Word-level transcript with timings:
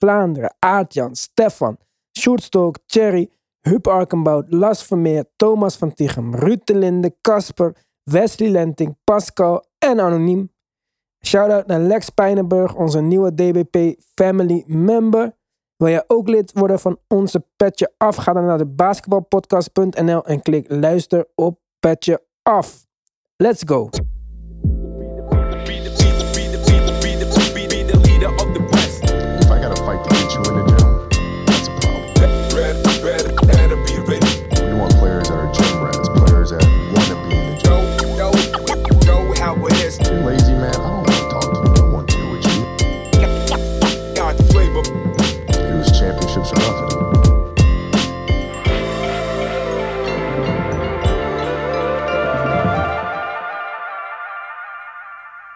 Vlaanderen, 0.00 0.54
Aartjan, 0.58 1.14
Stefan, 1.14 1.78
Sjoerdstok, 2.18 2.76
Thierry, 2.86 3.30
Huub 3.60 3.86
Arkenbout, 3.86 4.44
Las 4.48 4.82
Vermeer, 4.82 5.24
Thomas 5.36 5.76
van 5.76 5.94
Tichem, 5.94 6.34
Ruud 6.34 6.64
de 6.64 7.14
Casper, 7.20 7.74
Wesley 8.02 8.50
Lenting, 8.50 8.96
Pascal 9.04 9.64
en 9.78 10.00
Anoniem. 10.00 10.50
Shoutout 11.26 11.66
naar 11.66 11.80
Lex 11.80 12.08
Pijnenburg, 12.10 12.74
onze 12.74 13.00
nieuwe 13.00 13.34
DBP 13.34 14.00
Family 14.14 14.64
Member. 14.66 15.38
Wil 15.76 15.88
jij 15.88 16.04
ook 16.06 16.28
lid 16.28 16.52
worden 16.52 16.80
van 16.80 16.98
onze 17.08 17.46
Petje 17.56 17.92
Af? 17.96 18.16
Ga 18.16 18.32
dan 18.32 18.44
naar 18.44 18.58
de 18.58 18.66
basketbalpodcast.nl 18.66 20.24
en 20.24 20.42
klik 20.42 20.64
luister 20.68 21.26
op 21.34 21.60
Petje 21.78 22.22
Af. 22.42 22.86
Let's 23.36 23.62
go! 23.66 23.88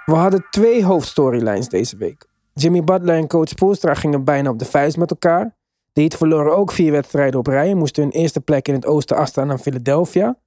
We 0.04 0.14
hadden 0.14 0.46
twee 0.50 0.84
hoofdstorylines 0.84 1.68
deze 1.68 1.96
week. 1.96 2.26
Jimmy 2.52 2.84
Butler 2.84 3.16
en 3.16 3.26
coach 3.26 3.48
Spoelstra 3.48 3.94
gingen 3.94 4.24
bijna 4.24 4.50
op 4.50 4.58
de 4.58 4.64
vuist 4.64 4.96
met 4.96 5.10
elkaar. 5.10 5.56
De 5.92 6.00
Heat 6.00 6.14
verloren 6.14 6.56
ook 6.56 6.72
vier 6.72 6.92
wedstrijden 6.92 7.40
op 7.40 7.46
rij 7.46 7.70
en 7.70 7.76
moesten 7.76 8.02
hun 8.02 8.12
eerste 8.12 8.40
plek 8.40 8.68
in 8.68 8.74
het 8.74 8.86
oosten 8.86 9.16
afstaan 9.16 9.50
aan 9.50 9.58
Philadelphia. 9.58 10.38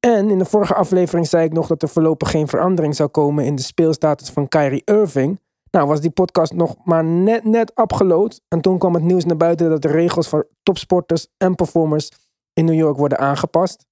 En 0.00 0.30
in 0.30 0.38
de 0.38 0.44
vorige 0.44 0.74
aflevering 0.74 1.26
zei 1.26 1.44
ik 1.44 1.52
nog 1.52 1.66
dat 1.66 1.82
er 1.82 1.88
voorlopig 1.88 2.30
geen 2.30 2.48
verandering 2.48 2.96
zou 2.96 3.08
komen 3.08 3.44
in 3.44 3.54
de 3.54 3.62
speelstatus 3.62 4.30
van 4.30 4.48
Kyrie 4.48 4.82
Irving. 4.84 5.40
Nou 5.70 5.86
was 5.86 6.00
die 6.00 6.10
podcast 6.10 6.52
nog 6.52 6.76
maar 6.84 7.04
net, 7.04 7.44
net 7.44 7.72
upgeload. 7.74 8.40
En 8.48 8.60
toen 8.60 8.78
kwam 8.78 8.94
het 8.94 9.02
nieuws 9.02 9.24
naar 9.24 9.36
buiten 9.36 9.70
dat 9.70 9.82
de 9.82 9.88
regels 9.88 10.28
voor 10.28 10.48
topsporters 10.62 11.26
en 11.36 11.54
performers 11.54 12.10
in 12.52 12.64
New 12.64 12.74
York 12.74 12.96
worden 12.96 13.18
aangepast. 13.18 13.86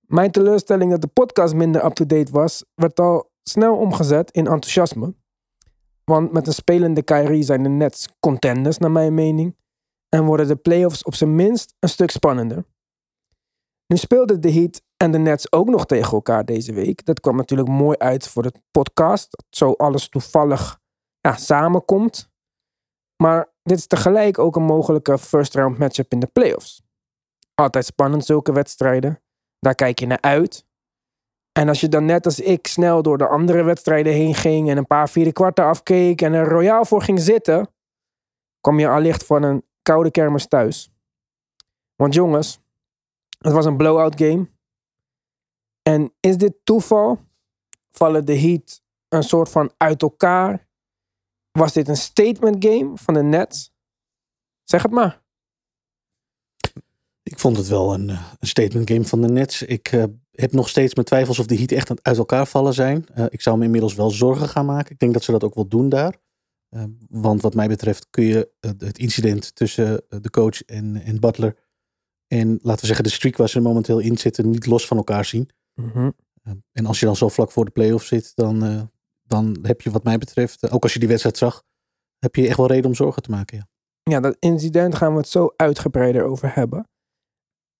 Mijn 0.00 0.30
teleurstelling 0.30 0.90
dat 0.90 1.00
de 1.00 1.06
podcast 1.06 1.54
minder 1.54 1.84
up-to-date 1.84 2.32
was, 2.32 2.64
werd 2.74 3.00
al 3.00 3.30
snel 3.48 3.76
omgezet 3.76 4.30
in 4.30 4.46
enthousiasme. 4.46 5.14
Want 6.04 6.32
met 6.32 6.46
een 6.46 6.52
spelende 6.52 7.02
Kyrie 7.02 7.42
zijn 7.42 7.62
de 7.62 7.68
Nets 7.68 8.08
contenders, 8.20 8.78
naar 8.78 8.90
mijn 8.90 9.14
mening. 9.14 9.56
En 10.08 10.24
worden 10.24 10.46
de 10.46 10.56
playoffs 10.56 11.02
op 11.02 11.14
zijn 11.14 11.34
minst 11.34 11.74
een 11.78 11.88
stuk 11.88 12.10
spannender. 12.10 12.64
Nu 13.86 13.96
speelden 13.96 14.40
de 14.40 14.52
Heat 14.52 14.82
en 14.96 15.10
de 15.10 15.18
Nets 15.18 15.52
ook 15.52 15.68
nog 15.68 15.86
tegen 15.86 16.12
elkaar 16.12 16.44
deze 16.44 16.72
week. 16.72 17.04
Dat 17.04 17.20
kwam 17.20 17.36
natuurlijk 17.36 17.68
mooi 17.68 17.96
uit 17.96 18.28
voor 18.28 18.42
de 18.42 18.52
podcast. 18.70 19.30
Dat 19.30 19.46
zo 19.50 19.72
alles 19.72 20.08
toevallig 20.08 20.80
ja, 21.20 21.36
samenkomt. 21.36 22.30
Maar 23.22 23.52
dit 23.62 23.78
is 23.78 23.86
tegelijk 23.86 24.38
ook 24.38 24.56
een 24.56 24.62
mogelijke 24.62 25.18
first 25.18 25.54
round 25.54 25.78
matchup 25.78 26.12
in 26.12 26.20
de 26.20 26.26
playoffs. 26.26 26.82
Altijd 27.54 27.84
spannend, 27.84 28.24
zulke 28.24 28.52
wedstrijden. 28.52 29.22
Daar 29.58 29.74
kijk 29.74 29.98
je 29.98 30.06
naar 30.06 30.20
uit. 30.20 30.66
En 31.58 31.68
als 31.68 31.80
je 31.80 31.88
dan 31.88 32.04
net 32.04 32.24
als 32.24 32.40
ik 32.40 32.66
snel 32.66 33.02
door 33.02 33.18
de 33.18 33.28
andere 33.28 33.62
wedstrijden 33.62 34.12
heen 34.12 34.34
ging 34.34 34.70
en 34.70 34.76
een 34.76 34.86
paar 34.86 35.08
vierde 35.08 35.32
kwarten 35.32 35.64
afkeek 35.64 36.22
en 36.22 36.32
er 36.32 36.48
royaal 36.48 36.84
voor 36.84 37.02
ging 37.02 37.20
zitten, 37.20 37.68
kwam 38.60 38.78
je 38.78 38.88
allicht 38.88 39.26
van 39.26 39.42
een 39.42 39.64
koude 39.82 40.10
kermis 40.10 40.46
thuis. 40.46 40.90
Want 41.96 42.14
jongens, 42.14 42.60
het 43.38 43.52
was 43.52 43.64
een 43.64 43.76
blowout 43.76 44.20
game. 44.20 44.48
En 45.82 46.12
is 46.20 46.36
dit 46.36 46.54
toeval? 46.64 47.20
Vallen 47.90 48.24
de 48.24 48.38
Heat 48.38 48.82
een 49.08 49.22
soort 49.22 49.48
van 49.48 49.72
uit 49.76 50.02
elkaar? 50.02 50.66
Was 51.52 51.72
dit 51.72 51.88
een 51.88 51.96
statement 51.96 52.64
game 52.64 52.90
van 52.94 53.14
de 53.14 53.22
Nets? 53.22 53.72
Zeg 54.64 54.82
het 54.82 54.92
maar. 54.92 55.22
Ik 57.22 57.38
vond 57.38 57.56
het 57.56 57.68
wel 57.68 57.94
een, 57.94 58.10
eh, 58.10 58.32
een 58.38 58.48
statement 58.48 58.90
game 58.90 59.04
van 59.04 59.20
de 59.20 59.28
Nets. 59.28 59.62
Ik 59.62 59.92
eh, 59.92 60.04
heb 60.40 60.52
nog 60.52 60.68
steeds 60.68 60.94
mijn 60.94 61.06
twijfels 61.06 61.38
of 61.38 61.46
de 61.46 61.56
Heat 61.56 61.70
echt 61.70 62.02
uit 62.02 62.18
elkaar 62.18 62.46
vallen 62.46 62.74
zijn. 62.74 63.06
Eh, 63.14 63.24
ik 63.28 63.40
zou 63.40 63.58
me 63.58 63.64
inmiddels 63.64 63.94
wel 63.94 64.10
zorgen 64.10 64.48
gaan 64.48 64.66
maken. 64.66 64.92
Ik 64.92 64.98
denk 64.98 65.12
dat 65.12 65.22
ze 65.22 65.30
dat 65.30 65.44
ook 65.44 65.54
wel 65.54 65.68
doen 65.68 65.88
daar. 65.88 66.16
Eh, 66.68 66.84
want 67.08 67.42
wat 67.42 67.54
mij 67.54 67.68
betreft 67.68 68.06
kun 68.10 68.24
je 68.24 68.50
het 68.78 68.98
incident 68.98 69.54
tussen 69.54 70.02
eh, 70.08 70.18
de 70.20 70.30
coach 70.30 70.62
en, 70.62 71.02
en 71.02 71.20
Butler... 71.20 71.56
en 72.26 72.58
laten 72.62 72.80
we 72.80 72.86
zeggen 72.86 73.04
de 73.04 73.10
streak 73.10 73.36
waar 73.36 73.48
ze 73.48 73.60
momenteel 73.60 73.98
in 73.98 74.18
zitten... 74.18 74.50
niet 74.50 74.66
los 74.66 74.86
van 74.86 74.96
elkaar 74.96 75.24
zien. 75.24 75.50
Mhm. 75.74 76.10
En 76.72 76.86
als 76.86 77.00
je 77.00 77.06
dan 77.06 77.16
zo 77.16 77.28
vlak 77.28 77.50
voor 77.50 77.64
de 77.64 77.70
playoffs 77.70 78.08
zit... 78.08 78.32
dan, 78.34 78.90
dan 79.22 79.58
heb 79.62 79.80
je 79.80 79.90
wat 79.90 80.04
mij 80.04 80.18
betreft, 80.18 80.70
ook 80.70 80.82
als 80.82 80.92
je 80.92 80.98
die 80.98 81.08
wedstrijd 81.08 81.36
zag... 81.36 81.62
heb 82.18 82.34
je 82.34 82.46
echt 82.46 82.56
wel 82.56 82.66
reden 82.66 82.86
om 82.86 82.94
zorgen 82.94 83.22
te 83.22 83.30
maken, 83.30 83.56
ja. 83.56 83.68
Ja, 84.02 84.20
dat 84.20 84.36
incident 84.38 84.94
gaan 84.94 85.12
we 85.12 85.18
het 85.18 85.28
zo 85.28 85.52
uitgebreider 85.56 86.24
over 86.24 86.54
hebben. 86.54 86.88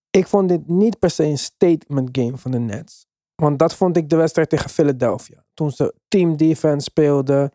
Ik 0.09 0.27
vond 0.27 0.49
dit 0.49 0.67
niet 0.67 0.99
per 0.99 1.09
se 1.09 1.23
een 1.23 1.37
statement 1.37 2.09
game 2.11 2.37
van 2.37 2.51
de 2.51 2.59
Nets. 2.59 3.07
Want 3.35 3.59
dat 3.59 3.75
vond 3.75 3.97
ik 3.97 4.09
de 4.09 4.15
wedstrijd 4.15 4.49
tegen 4.49 4.69
Philadelphia. 4.69 5.45
Toen 5.53 5.71
ze 5.71 5.95
team 6.07 6.37
defense 6.37 6.83
speelden. 6.83 7.51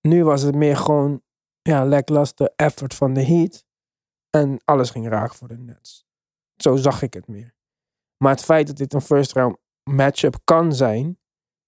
Nu 0.00 0.24
was 0.24 0.42
het 0.42 0.54
meer 0.54 0.76
gewoon 0.76 1.22
ja, 1.62 1.86
lackluster 1.86 2.52
effort 2.56 2.94
van 2.94 3.14
de 3.14 3.24
Heat. 3.24 3.64
En 4.30 4.60
alles 4.64 4.90
ging 4.90 5.08
raak 5.08 5.34
voor 5.34 5.48
de 5.48 5.58
Nets. 5.58 6.06
Zo 6.56 6.76
zag 6.76 7.02
ik 7.02 7.14
het 7.14 7.28
meer. 7.28 7.54
Maar 8.16 8.30
het 8.32 8.44
feit 8.44 8.66
dat 8.66 8.76
dit 8.76 8.94
een 8.94 9.00
first 9.00 9.32
round 9.32 9.56
matchup 9.90 10.36
kan 10.44 10.74
zijn. 10.74 11.18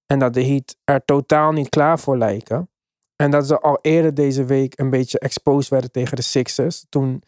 En 0.07 0.19
dat 0.19 0.35
de 0.35 0.45
Heat 0.45 0.77
er 0.85 1.05
totaal 1.05 1.53
niet 1.53 1.69
klaar 1.69 1.99
voor 1.99 2.19
lijken. 2.19 2.71
En 3.17 3.31
dat 3.31 3.47
ze 3.47 3.61
al 3.61 3.79
eerder 3.81 4.15
deze 4.15 4.45
week 4.45 4.79
een 4.79 4.91
beetje 4.91 5.19
exposed 5.19 5.71
werden 5.71 5.91
tegen 5.91 6.17
de 6.17 6.23
Sixers. 6.23 6.87
Toen 6.89 7.23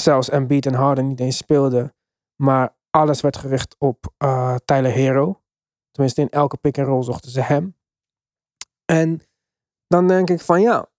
zelfs 0.00 0.28
Embiid 0.28 0.66
en 0.66 0.74
Harden 0.74 1.06
niet 1.06 1.20
eens 1.20 1.36
speelden. 1.36 1.94
Maar 2.42 2.76
alles 2.90 3.20
werd 3.20 3.36
gericht 3.36 3.76
op 3.78 4.12
eh, 4.18 4.54
Tyler 4.64 4.90
Hero. 4.90 5.42
Tenminste, 5.90 6.20
in 6.20 6.28
elke 6.28 6.56
pick-and-roll 6.56 7.02
zochten 7.02 7.30
ze 7.30 7.40
hem. 7.40 7.76
En 8.84 9.22
dan 9.86 10.08
denk 10.08 10.30
ik 10.30 10.40
van 10.40 10.60
ja, 10.60 10.90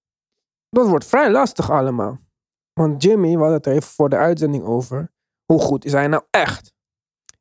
dat 0.69 0.87
wordt 0.87 1.05
vrij 1.05 1.31
lastig 1.31 1.71
allemaal. 1.71 2.19
Want 2.73 3.03
Jimmy, 3.03 3.37
we 3.37 3.43
het 3.43 3.65
er 3.65 3.73
even 3.73 3.89
voor 3.89 4.09
de 4.09 4.15
uitzending 4.15 4.63
over. 4.63 5.11
Hoe 5.45 5.59
goed 5.59 5.85
is 5.85 5.91
hij 5.91 6.07
nou 6.07 6.23
echt? 6.29 6.73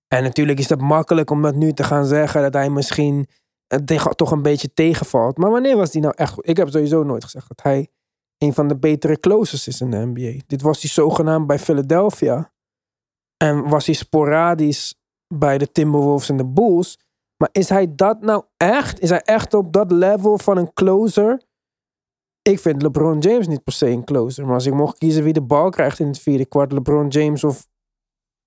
En 0.09 0.23
natuurlijk 0.23 0.59
is 0.59 0.69
het 0.69 0.81
makkelijk 0.81 1.31
om 1.31 1.43
dat 1.43 1.55
nu 1.55 1.73
te 1.73 1.85
gaan 1.85 2.07
zeggen. 2.07 2.43
Dat 2.43 2.55
hij 2.55 2.71
misschien 2.71 3.29
eh, 3.67 4.07
toch 4.07 4.31
een 4.31 4.43
beetje 4.43 4.73
tegenvalt. 4.73 5.37
Maar 5.37 5.51
wanneer 5.51 5.77
was 5.77 5.93
hij 5.93 6.03
nou 6.03 6.15
echt 6.17 6.33
goed? 6.33 6.49
Ik 6.49 6.57
heb 6.57 6.69
sowieso 6.69 7.03
nooit 7.03 7.25
gezegd 7.25 7.49
dat 7.49 7.63
hij 7.63 7.91
een 8.39 8.55
van 8.55 8.69
de 8.69 8.77
betere 8.77 9.21
closers 9.21 9.67
is 9.67 9.81
in 9.81 9.91
de 9.91 10.07
NBA. 10.07 10.43
Dit 10.47 10.63
was 10.63 10.81
hij 10.81 10.91
zogenaamd 10.91 11.47
bij 11.47 11.59
Philadelphia. 11.59 12.52
En 13.43 13.69
was 13.69 13.87
hij 13.87 13.95
sporadisch 13.95 14.95
bij 15.35 15.59
de 15.59 15.73
Timberwolves 15.73 16.29
en 16.29 16.37
de 16.37 16.47
Bulls. 16.47 16.99
Maar 17.37 17.49
is 17.53 17.69
hij 17.69 17.95
dat 17.95 18.21
nou 18.21 18.45
echt? 18.57 19.01
Is 19.01 19.11
hij 19.11 19.23
echt 19.23 19.55
op 19.55 19.73
dat 19.73 19.91
level 19.91 20.39
van 20.39 20.57
een 20.57 20.73
closer? 20.73 21.43
Ik 22.43 22.59
vind 22.59 22.83
LeBron 22.83 23.19
James 23.19 23.47
niet 23.47 23.65
per 23.65 23.73
se 23.73 23.89
een 23.89 24.05
closer. 24.05 24.45
Maar 24.45 24.55
als 24.55 24.67
ik 24.67 24.75
mocht 24.75 24.99
kiezen 24.99 25.25
wie 25.25 25.33
de 25.33 25.43
bal 25.43 25.71
krijgt 25.71 25.99
in 25.99 26.07
het 26.07 26.19
vierde 26.19 26.47
kwart, 26.47 26.73
LeBron 26.73 27.09
James 27.09 27.45
of 27.45 27.69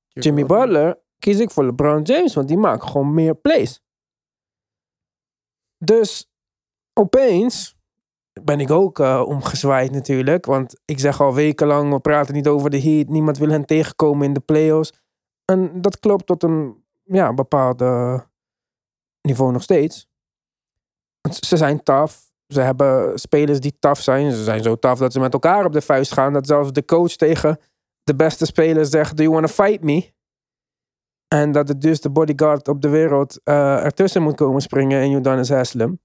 Jimmy 0.08 0.46
Butler, 0.46 1.02
kies 1.18 1.40
ik 1.40 1.52
voor 1.52 1.66
LeBron 1.66 2.02
James. 2.02 2.34
Want 2.34 2.48
die 2.48 2.58
maakt 2.58 2.84
gewoon 2.84 3.14
meer 3.14 3.36
plays. 3.36 3.82
Dus 5.78 6.32
opeens 6.94 7.78
ben 8.44 8.60
ik 8.60 8.72
ook 8.72 9.00
eh, 9.00 9.24
omgezwaaid 9.26 9.92
natuurlijk. 9.92 10.46
Want 10.46 10.80
ik 10.86 11.00
zeg 11.00 11.22
al 11.22 11.34
wekenlang, 11.34 11.94
we 11.94 12.00
praten 12.00 12.34
niet 12.34 12.48
over 12.48 12.70
de 12.70 12.82
Heat. 12.82 13.08
Niemand 13.08 13.38
wil 13.38 13.50
hen 13.50 13.66
tegenkomen 13.66 14.28
in 14.28 14.34
de 14.34 14.40
playoffs. 14.40 14.94
En 15.46 15.82
dat 15.82 16.00
klopt 16.00 16.26
tot 16.26 16.44
een 16.44 16.84
ja, 17.04 17.34
bepaald 17.34 17.80
niveau 19.22 19.52
nog 19.52 19.64
steeds. 19.64 20.08
Ze 21.30 21.58
zijn 21.58 21.84
tough. 21.84 22.16
Ze 22.48 22.62
hebben 22.62 23.20
spelers 23.20 23.60
die 23.60 23.78
tough 23.80 24.02
zijn. 24.02 24.32
Ze 24.32 24.44
zijn 24.44 24.64
zo 24.64 24.76
tough 24.76 25.00
dat 25.00 25.14
ze 25.14 25.20
met 25.20 25.34
elkaar 25.34 25.66
op 25.66 25.74
de 25.74 25.82
vuist 25.82 26.14
gaan. 26.14 26.34
Dat 26.34 26.48
zelfs 26.48 26.72
de 26.72 26.86
coach 26.86 27.12
tegen 27.12 27.60
de 28.04 28.16
beste 28.16 28.46
speler 28.46 28.86
zegt: 28.86 29.18
Do 29.18 29.24
you 29.24 29.36
want 29.36 29.48
to 29.48 29.64
fight 29.64 29.84
me? 29.84 30.14
En 31.28 31.52
dat 31.52 31.68
het 31.68 31.82
dus 31.82 32.02
de 32.02 32.10
bodyguard 32.10 32.68
op 32.68 32.82
de 32.82 32.90
wereld 32.90 33.40
eh, 33.44 33.84
ertussen 33.84 34.22
moet 34.22 34.36
komen 34.36 34.62
springen 34.62 35.02
en 35.02 35.12
Udonis 35.12 35.50
Haslem. 35.50 36.00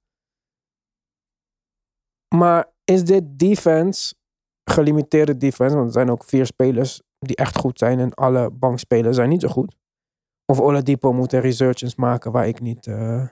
Maar 2.34 2.72
is 2.84 3.04
dit 3.04 3.38
defense, 3.38 4.14
gelimiteerde 4.64 5.36
defense, 5.36 5.74
want 5.74 5.86
er 5.86 5.92
zijn 5.92 6.10
ook 6.10 6.24
vier 6.24 6.46
spelers 6.46 7.02
die 7.18 7.36
echt 7.36 7.56
goed 7.56 7.78
zijn 7.78 7.98
en 7.98 8.14
alle 8.14 8.50
bankspelers 8.50 9.16
zijn 9.16 9.28
niet 9.28 9.40
zo 9.40 9.48
goed. 9.48 9.76
Of 10.44 10.60
Oladipo 10.60 11.12
moet 11.12 11.32
een 11.32 11.40
researches 11.40 11.94
maken 11.94 12.32
waar 12.32 12.48
ik 12.48 12.60
niet 12.60 12.86
eh, 12.86 13.26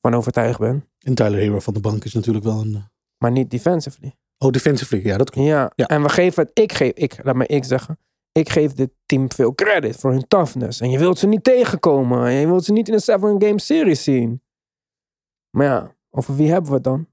van 0.00 0.14
overtuigd 0.14 0.58
ben. 0.58 0.88
En 0.98 1.14
Tyler 1.14 1.38
Hero 1.38 1.60
van 1.60 1.74
de 1.74 1.80
bank 1.80 2.04
is 2.04 2.14
natuurlijk 2.14 2.44
wel 2.44 2.60
een... 2.60 2.90
Maar 3.18 3.30
niet 3.30 3.50
defensively. 3.50 4.16
Oh, 4.38 4.50
defensively, 4.50 5.06
ja, 5.06 5.16
dat 5.16 5.30
klopt. 5.30 5.48
Ja. 5.48 5.72
Ja. 5.74 5.86
En 5.86 6.02
we 6.02 6.08
geven 6.08 6.42
het, 6.42 6.50
ik 6.58 6.72
geef, 6.72 6.92
ik, 6.92 7.24
laat 7.24 7.34
me 7.34 7.46
ik 7.46 7.64
zeggen, 7.64 7.98
ik 8.32 8.48
geef 8.48 8.72
dit 8.72 8.90
team 9.06 9.32
veel 9.32 9.54
credit 9.54 9.96
voor 9.96 10.10
hun 10.10 10.28
toughness. 10.28 10.80
En 10.80 10.90
je 10.90 10.98
wilt 10.98 11.18
ze 11.18 11.26
niet 11.26 11.44
tegenkomen. 11.44 12.26
En 12.26 12.32
je 12.32 12.46
wilt 12.46 12.64
ze 12.64 12.72
niet 12.72 12.88
in 12.88 12.94
een 12.94 13.00
seven 13.00 13.42
game 13.42 13.60
series 13.60 14.02
zien. 14.02 14.42
Maar 15.56 15.66
ja, 15.66 15.96
over 16.10 16.36
wie 16.36 16.50
hebben 16.50 16.70
we 16.70 16.74
het 16.74 16.84
dan? 16.84 17.06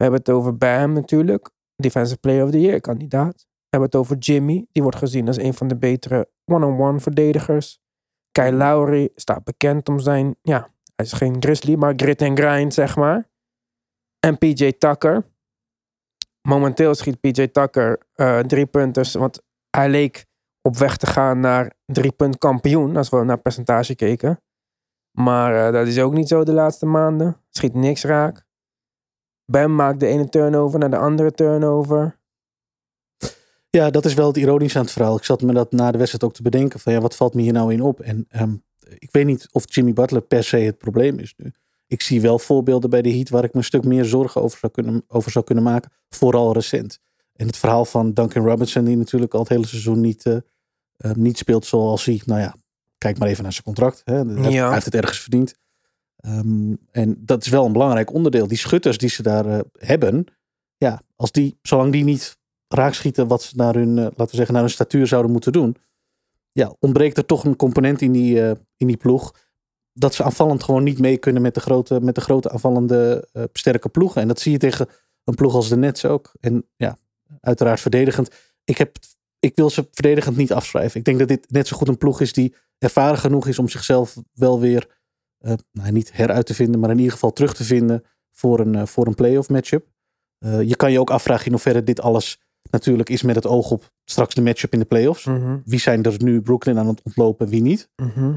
We 0.00 0.06
hebben 0.06 0.24
het 0.24 0.30
over 0.30 0.56
Bam 0.56 0.92
natuurlijk. 0.92 1.50
Defensive 1.76 2.20
Player 2.20 2.44
of 2.44 2.50
the 2.50 2.60
Year 2.60 2.80
kandidaat. 2.80 3.36
We 3.36 3.66
hebben 3.68 3.88
het 3.88 3.98
over 3.98 4.16
Jimmy. 4.16 4.66
Die 4.72 4.82
wordt 4.82 4.98
gezien 4.98 5.26
als 5.26 5.36
een 5.36 5.54
van 5.54 5.68
de 5.68 5.76
betere 5.76 6.28
one-on-one 6.44 7.00
verdedigers. 7.00 7.80
Kyle 8.30 8.52
Lowry 8.52 9.08
staat 9.14 9.44
bekend 9.44 9.88
om 9.88 9.98
zijn, 9.98 10.36
ja, 10.42 10.58
hij 10.96 11.06
is 11.06 11.12
geen 11.12 11.36
grizzly, 11.38 11.74
maar 11.74 11.92
grit 11.96 12.22
en 12.22 12.36
grind, 12.36 12.74
zeg 12.74 12.96
maar. 12.96 13.28
En 14.26 14.38
PJ 14.38 14.72
Tucker. 14.72 15.24
Momenteel 16.48 16.94
schiet 16.94 17.20
PJ 17.20 17.46
Tucker 17.46 17.98
eh 18.14 18.38
drie 18.38 18.66
punters, 18.66 19.14
want 19.14 19.42
hij 19.70 19.88
leek 19.88 20.26
op 20.62 20.76
weg 20.76 20.96
te 20.96 21.06
gaan 21.06 21.40
naar 21.40 21.72
drie 21.86 22.12
punt 22.12 22.38
kampioen, 22.38 22.96
als 22.96 23.08
we 23.08 23.24
naar 23.24 23.40
percentage 23.40 23.94
keken. 23.94 24.40
Maar 25.18 25.66
eh, 25.66 25.72
dat 25.72 25.86
is 25.86 26.00
ook 26.00 26.12
niet 26.12 26.28
zo 26.28 26.44
de 26.44 26.52
laatste 26.52 26.86
maanden. 26.86 27.40
Schiet 27.50 27.74
niks 27.74 28.04
raak. 28.04 28.48
Bam 29.50 29.74
maakt 29.74 30.00
de 30.00 30.06
ene 30.06 30.28
turnover 30.28 30.78
naar 30.78 30.90
de 30.90 30.96
andere 30.96 31.32
turnover. 31.32 32.18
Ja, 33.70 33.90
dat 33.90 34.04
is 34.04 34.14
wel 34.14 34.26
het 34.26 34.36
ironische 34.36 34.78
aan 34.78 34.84
het 34.84 34.92
verhaal. 34.92 35.16
Ik 35.16 35.24
zat 35.24 35.42
me 35.42 35.52
dat 35.52 35.72
na 35.72 35.90
de 35.90 35.98
wedstrijd 35.98 36.24
ook 36.24 36.34
te 36.34 36.42
bedenken 36.42 36.80
van 36.80 36.92
ja, 36.92 37.00
wat 37.00 37.16
valt 37.16 37.34
me 37.34 37.42
hier 37.42 37.52
nou 37.52 37.72
in 37.72 37.82
op? 37.82 38.00
En 38.00 38.26
ehm, 38.28 38.54
ik 38.98 39.08
weet 39.10 39.26
niet 39.26 39.48
of 39.52 39.64
Jimmy 39.74 39.92
Butler 39.92 40.22
per 40.22 40.44
se 40.44 40.56
het 40.56 40.78
probleem 40.78 41.18
is 41.18 41.34
nu. 41.36 41.52
Ik 41.86 42.02
zie 42.02 42.20
wel 42.20 42.38
voorbeelden 42.38 42.90
bij 42.90 43.02
de 43.02 43.12
Heat 43.12 43.28
waar 43.28 43.44
ik 43.44 43.52
me 43.52 43.58
een 43.58 43.64
stuk 43.64 43.84
meer 43.84 44.04
zorgen 44.04 44.42
over 44.42 44.58
zou 44.58 44.72
kunnen, 44.72 45.04
over 45.08 45.30
zou 45.30 45.44
kunnen 45.44 45.64
maken. 45.64 45.92
Vooral 46.08 46.52
recent. 46.52 46.98
En 47.36 47.46
het 47.46 47.56
verhaal 47.56 47.84
van 47.84 48.12
Duncan 48.12 48.44
Robinson, 48.44 48.84
die 48.84 48.96
natuurlijk 48.96 49.34
al 49.34 49.40
het 49.40 49.48
hele 49.48 49.66
seizoen 49.66 50.00
niet, 50.00 50.26
eh, 50.26 50.36
eh, 50.96 51.12
niet 51.12 51.38
speelt 51.38 51.66
zoals 51.66 52.04
hij, 52.04 52.20
nou 52.24 52.40
ja, 52.40 52.54
kijk 52.98 53.18
maar 53.18 53.28
even 53.28 53.42
naar 53.42 53.52
zijn 53.52 53.64
contract. 53.64 54.02
Hè. 54.04 54.14
Hij, 54.14 54.24
heeft, 54.34 54.52
Ja. 54.52 54.64
hij 54.64 54.72
heeft 54.72 54.84
het 54.84 54.94
ergens 54.94 55.20
verdiend. 55.20 55.54
Ehm, 56.20 56.74
en 56.90 57.16
dat 57.24 57.44
is 57.44 57.50
wel 57.50 57.66
een 57.66 57.72
belangrijk 57.72 58.12
onderdeel. 58.12 58.46
Die 58.46 58.58
schutters 58.58 58.98
die 58.98 59.08
ze 59.08 59.22
daar 59.22 59.46
eh, 59.46 59.60
hebben, 59.72 60.24
ja, 60.76 61.02
als 61.16 61.32
die, 61.32 61.58
zolang 61.62 61.92
die 61.92 62.04
niet 62.04 62.38
raakschieten 62.68 63.26
wat 63.28 63.42
ze 63.42 63.56
naar 63.56 63.74
hun, 63.74 63.98
eh, 63.98 64.04
laten 64.04 64.26
we 64.30 64.36
zeggen, 64.36 64.54
naar 64.54 64.62
hun 64.62 64.72
statuur 64.72 65.06
zouden 65.06 65.32
moeten 65.32 65.52
doen. 65.52 65.76
Ja, 66.52 66.74
ontbreekt 66.78 67.16
er 67.16 67.26
toch 67.26 67.44
een 67.44 67.56
component 67.56 68.00
in 68.00 68.12
die, 68.12 68.42
eh, 68.42 68.50
in 68.76 68.86
die 68.86 68.96
ploeg. 68.96 69.34
Dat 69.92 70.14
ze 70.14 70.22
aanvallend 70.22 70.62
gewoon 70.62 70.82
niet 70.82 70.98
mee 70.98 71.18
kunnen 71.18 71.42
met 71.42 71.54
de 71.54 71.60
grote, 71.60 72.00
met 72.00 72.14
de 72.14 72.20
grote 72.20 72.50
aanvallende 72.50 73.28
sterke 73.52 73.88
ploegen. 73.88 74.22
En 74.22 74.28
dat 74.28 74.40
zie 74.40 74.52
je 74.52 74.58
tegen 74.58 74.88
een 75.24 75.34
ploeg 75.34 75.54
als 75.54 75.68
de 75.68 75.76
Nets 75.76 76.04
ook. 76.04 76.32
En 76.40 76.66
ja, 76.76 76.98
uiteraard 77.40 77.80
verdedigend. 77.80 78.30
Ik, 78.64 78.78
heb, 78.78 78.96
ik 79.38 79.56
wil 79.56 79.70
ze 79.70 79.88
verdedigend 79.90 80.36
niet 80.36 80.52
afschrijven. 80.52 80.98
Ik 80.98 81.04
denk 81.04 81.18
dat 81.18 81.28
dit 81.28 81.50
net 81.50 81.68
zo 81.68 81.76
goed 81.76 81.88
een 81.88 81.98
ploeg 81.98 82.20
is 82.20 82.32
die 82.32 82.54
ervaren 82.78 83.18
genoeg 83.18 83.46
is 83.46 83.58
om 83.58 83.68
zichzelf 83.68 84.16
wel 84.32 84.60
weer, 84.60 84.99
nou, 85.72 85.92
niet 85.92 86.12
heruit 86.16 86.46
te 86.46 86.54
vinden, 86.54 86.80
maar 86.80 86.90
in 86.90 86.96
ieder 86.98 87.12
geval 87.12 87.32
terug 87.32 87.54
te 87.54 87.64
vinden 87.64 88.04
voor 88.30 88.60
een, 88.60 88.74
eh, 88.74 88.86
voor 88.86 89.06
een 89.06 89.14
playoff 89.14 89.48
matchup. 89.48 89.88
Eh, 90.38 90.62
je 90.62 90.76
kan 90.76 90.92
je 90.92 91.00
ook 91.00 91.10
afvragen 91.10 91.44
in 91.46 91.50
hoeverre 91.52 91.82
dit 91.82 92.00
alles 92.00 92.40
natuurlijk 92.70 93.08
is 93.08 93.22
met 93.22 93.34
het 93.34 93.46
oog 93.46 93.70
op 93.70 93.90
straks 94.04 94.34
de 94.34 94.42
matchup 94.42 94.72
in 94.72 94.78
de 94.78 94.84
playoffs. 94.84 95.24
Mhm, 95.24 95.58
Wie 95.64 95.78
zijn 95.80 96.02
er 96.02 96.22
nu 96.22 96.40
Brooklyn 96.42 96.78
aan 96.78 96.86
het 96.86 97.02
ontlopen, 97.02 97.48
wie 97.48 97.62
niet? 97.62 97.88
mhm. 97.96 98.36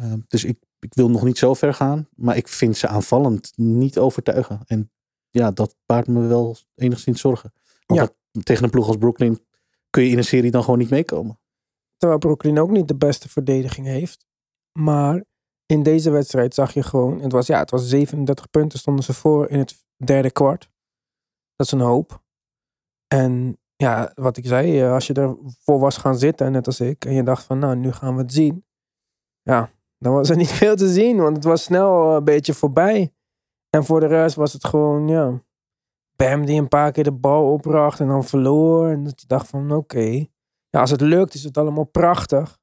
Uh, 0.00 0.12
dus 0.28 0.44
ik, 0.44 0.58
ik 0.78 0.94
wil 0.94 1.10
nog 1.10 1.24
niet 1.24 1.38
zo 1.38 1.54
ver 1.54 1.74
gaan. 1.74 2.08
Maar 2.16 2.36
ik 2.36 2.48
vind 2.48 2.76
ze 2.76 2.88
aanvallend 2.88 3.52
niet 3.56 3.98
overtuigen. 3.98 4.60
En 4.66 4.90
ja, 5.30 5.50
dat 5.50 5.76
baart 5.86 6.06
me 6.06 6.26
wel 6.26 6.56
enigszins 6.74 7.20
zorgen. 7.20 7.52
Want 7.86 8.00
Ja. 8.00 8.06
dat- 8.32 8.44
tegen 8.44 8.64
een 8.64 8.70
ploeg 8.70 8.86
als 8.86 8.96
Brooklyn 8.96 9.40
kun 9.90 10.02
je 10.02 10.10
in 10.10 10.18
een 10.18 10.24
serie 10.24 10.50
dan 10.50 10.62
gewoon 10.64 10.78
niet 10.78 10.90
meekomen. 10.90 11.38
Terwijl 11.96 12.20
Brooklyn 12.20 12.58
ook 12.58 12.70
niet 12.70 12.88
de 12.88 12.96
beste 12.96 13.28
verdediging 13.28 13.86
heeft. 13.86 14.26
Maar 14.78 15.24
in 15.72 15.82
deze 15.82 16.10
wedstrijd 16.10 16.54
zag 16.54 16.72
je 16.74 16.82
gewoon, 16.82 17.20
het 17.20 17.32
was, 17.32 17.46
ja, 17.46 17.58
het 17.58 17.70
was 17.70 17.88
37 17.88 18.50
punten 18.50 18.78
stonden 18.78 19.04
ze 19.04 19.14
voor 19.14 19.48
in 19.48 19.58
het 19.58 19.84
derde 20.04 20.30
kwart. 20.30 20.70
Dat 21.56 21.66
is 21.66 21.72
een 21.72 21.80
hoop. 21.80 22.22
En 23.14 23.58
ja, 23.76 24.12
wat 24.14 24.36
ik 24.36 24.46
zei, 24.46 24.80
eh, 24.80 24.92
als 24.92 25.06
je 25.06 25.14
ervoor 25.14 25.78
was 25.78 25.96
gaan 25.96 26.18
zitten, 26.18 26.52
net 26.52 26.66
als 26.66 26.80
ik, 26.80 27.04
en 27.04 27.14
je 27.14 27.22
dacht 27.22 27.44
van, 27.44 27.58
nou, 27.58 27.76
nu 27.76 27.92
gaan 27.92 28.14
we 28.14 28.22
het 28.22 28.32
zien. 28.32 28.64
Ja, 29.42 29.70
dan 29.98 30.12
was 30.12 30.30
er 30.30 30.36
niet 30.42 30.52
veel 30.52 30.76
te 30.76 30.88
zien, 30.88 31.16
want 31.16 31.36
het 31.36 31.44
was 31.44 31.62
snel 31.62 32.08
eh, 32.08 32.14
een 32.14 32.24
beetje 32.24 32.54
voorbij. 32.54 33.14
En 33.70 33.84
voor 33.84 34.00
de 34.00 34.06
rest 34.06 34.36
was 34.36 34.52
het 34.52 34.64
gewoon, 34.64 35.08
ja, 35.08 35.42
Bam 36.16 36.46
die 36.46 36.60
een 36.60 36.68
paar 36.68 36.92
keer 36.92 37.04
de 37.04 37.12
bal 37.12 37.52
opbracht 37.52 38.00
en 38.00 38.06
dan 38.06 38.24
verloor. 38.24 38.88
En 38.88 39.04
je 39.04 39.26
dacht 39.26 39.48
van, 39.48 39.72
oké. 39.72 40.26
Ja, 40.68 40.80
als 40.80 40.90
het 40.90 41.00
lukt 41.00 41.34
is 41.34 41.44
het 41.44 41.58
allemaal 41.58 41.84
prachtig. 41.84 42.60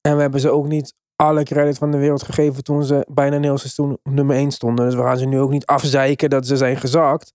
En 0.00 0.14
we 0.14 0.20
hebben 0.20 0.40
ze 0.40 0.50
ook 0.50 0.66
niet 0.66 0.94
alle 1.16 1.42
credit 1.42 1.78
van 1.78 1.90
de 1.90 1.98
wereld 1.98 2.22
gegeven 2.22 2.62
toen 2.64 2.84
ze 2.84 3.06
bijna 3.12 3.36
een 3.36 3.42
heel 3.42 3.58
seizoen 3.58 3.98
nummer 4.02 4.36
1 4.36 4.50
stonden. 4.50 4.84
Dus 4.84 4.94
we 4.94 5.02
gaan 5.02 5.18
ze 5.18 5.24
nu 5.26 5.38
ook 5.38 5.50
niet 5.50 5.66
afzeiken 5.66 6.30
dat 6.30 6.46
ze 6.46 6.56
zijn 6.56 6.76
gezakt. 6.76 7.32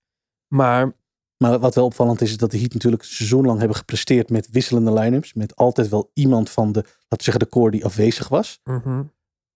Maar 0.47 0.93
Maar 1.37 1.59
wat 1.59 1.75
wel 1.75 1.85
opvallend 1.85 2.21
is, 2.21 2.29
is 2.29 2.37
dat 2.37 2.51
de 2.51 2.57
Heat 2.57 2.73
natuurlijk 2.73 3.01
een 3.03 3.09
seizoen 3.09 3.45
lang 3.45 3.59
hebben 3.59 3.77
gepresteerd 3.77 4.29
met 4.29 4.49
wisselende 4.49 4.93
line-ups. 4.93 5.33
Met 5.33 5.55
altijd 5.55 5.89
wel 5.89 6.11
iemand 6.13 6.49
van 6.49 6.71
de, 6.71 6.79
laten 6.79 7.17
we 7.17 7.23
zeggen, 7.23 7.43
de 7.43 7.49
core 7.49 7.71
die 7.71 7.85
afwezig 7.85 8.27
was. 8.27 8.59
mhm, 8.63 9.03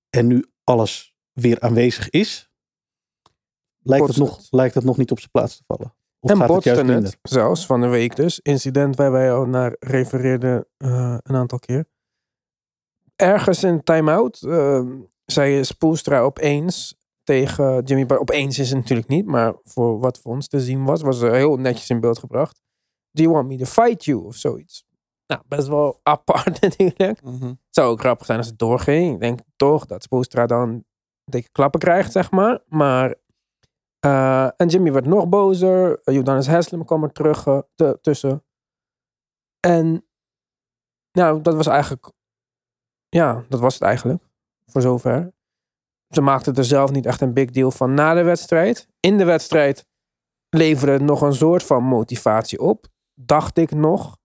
En 0.10 0.28
nu 0.28 0.46
alles 0.64 1.16
weer 1.34 1.60
aanwezig 1.60 2.10
is. 2.10 2.52
Lijkt 3.80 4.08
het, 4.08 4.18
nog, 4.18 4.48
lijkt 4.50 4.76
het 4.76 4.84
nog 4.84 4.98
niet 4.98 5.12
op 5.12 5.18
zijn 5.20 5.32
plaats 5.32 5.58
te 5.58 5.64
vallen? 5.68 5.96
Of 6.20 6.30
en 6.30 6.38
gaat 6.38 6.64
het 6.64 6.88
het, 6.88 7.18
zelfs 7.22 7.66
van 7.66 7.82
de 7.82 7.88
week 7.88 8.16
dus. 8.16 8.40
Incident 8.40 8.96
waar 8.96 9.12
wij 9.12 9.34
al 9.34 9.46
naar 9.46 9.76
refereerden 9.80 10.66
eh, 10.78 11.18
een 11.24 11.36
aantal 11.36 11.60
keer. 11.60 11.86
Ergens 13.16 13.64
in 13.64 13.84
time-out 13.84 14.42
eh, 14.42 14.86
zei 15.26 15.64
Spoelstra 15.64 16.20
opeens 16.20 16.96
tegen 17.24 17.84
Jimmy. 17.84 18.16
Opeens 18.16 18.60
is 18.60 18.70
het 18.70 18.78
natuurlijk 18.80 19.08
niet, 19.08 19.26
maar 19.26 19.56
voor 19.64 20.00
wat 20.00 20.20
voor 20.20 20.32
ons 20.32 20.48
te 20.48 20.60
zien 20.62 20.86
was, 20.86 21.02
was 21.02 21.22
er 21.22 21.34
heel 21.34 21.58
netjes 21.58 21.90
in 21.90 22.00
beeld 22.00 22.20
gebracht. 22.20 22.62
Do 23.12 23.22
you 23.24 23.34
want 23.36 23.48
me 23.48 23.58
to 23.58 23.66
fight 23.66 24.06
you? 24.06 24.24
Of 24.26 24.36
zoiets. 24.36 24.86
Nou, 25.28 25.42
best 25.48 25.68
wel 25.68 26.00
apart 26.04 26.62
natuurlijk. 26.62 27.22
Mhm. 27.24 27.54
zou 27.70 27.92
ook 27.92 28.00
grappig 28.00 28.26
zijn 28.26 28.38
als 28.38 28.48
het 28.48 28.60
doorging. 28.60 29.14
Ik 29.14 29.20
denk 29.20 29.40
toch 29.56 29.86
dat 29.86 30.04
Spoelstra 30.04 30.46
dan 30.46 30.84
dikke 31.26 31.50
klappen 31.52 31.80
krijgt, 31.80 32.12
zeg 32.12 32.32
maar. 32.32 32.60
Maar, 32.68 33.16
eh, 34.00 34.50
en 34.58 34.68
Jimmy 34.68 34.92
werd 34.92 35.06
nog 35.06 35.30
bozer. 35.30 36.02
Uh, 36.04 36.16
Udonis 36.16 36.48
Haslem 36.48 36.86
kwam 36.86 37.04
er 37.04 37.12
terug 37.12 37.44
te- 37.76 37.98
tussen. 38.02 38.44
En, 39.60 40.06
nou, 41.12 41.42
dat 41.42 41.56
was 41.56 41.68
eigenlijk, 41.68 42.12
ja, 43.14 43.44
dat 43.50 43.60
was 43.60 43.74
het 43.74 43.84
eigenlijk. 43.84 44.24
Voor 44.66 44.82
zover. 44.82 45.34
Ze 46.10 46.22
maakten 46.22 46.56
er 46.56 46.66
zelf 46.66 46.92
niet 46.92 47.06
echt 47.06 47.22
een 47.22 47.34
big 47.34 47.50
deal 47.50 47.72
van 47.72 47.94
na 47.94 48.14
de 48.14 48.24
wedstrijd. 48.24 48.88
In 49.00 49.18
de 49.18 49.24
wedstrijd 49.24 49.86
leverde 50.50 50.92
het 50.92 51.02
nog 51.02 51.22
een 51.22 51.34
soort 51.34 51.64
van 51.64 51.84
motivatie 51.84 52.60
op. 52.60 52.88
Dacht 53.14 53.58
ik 53.58 53.72
nog. 53.72 54.18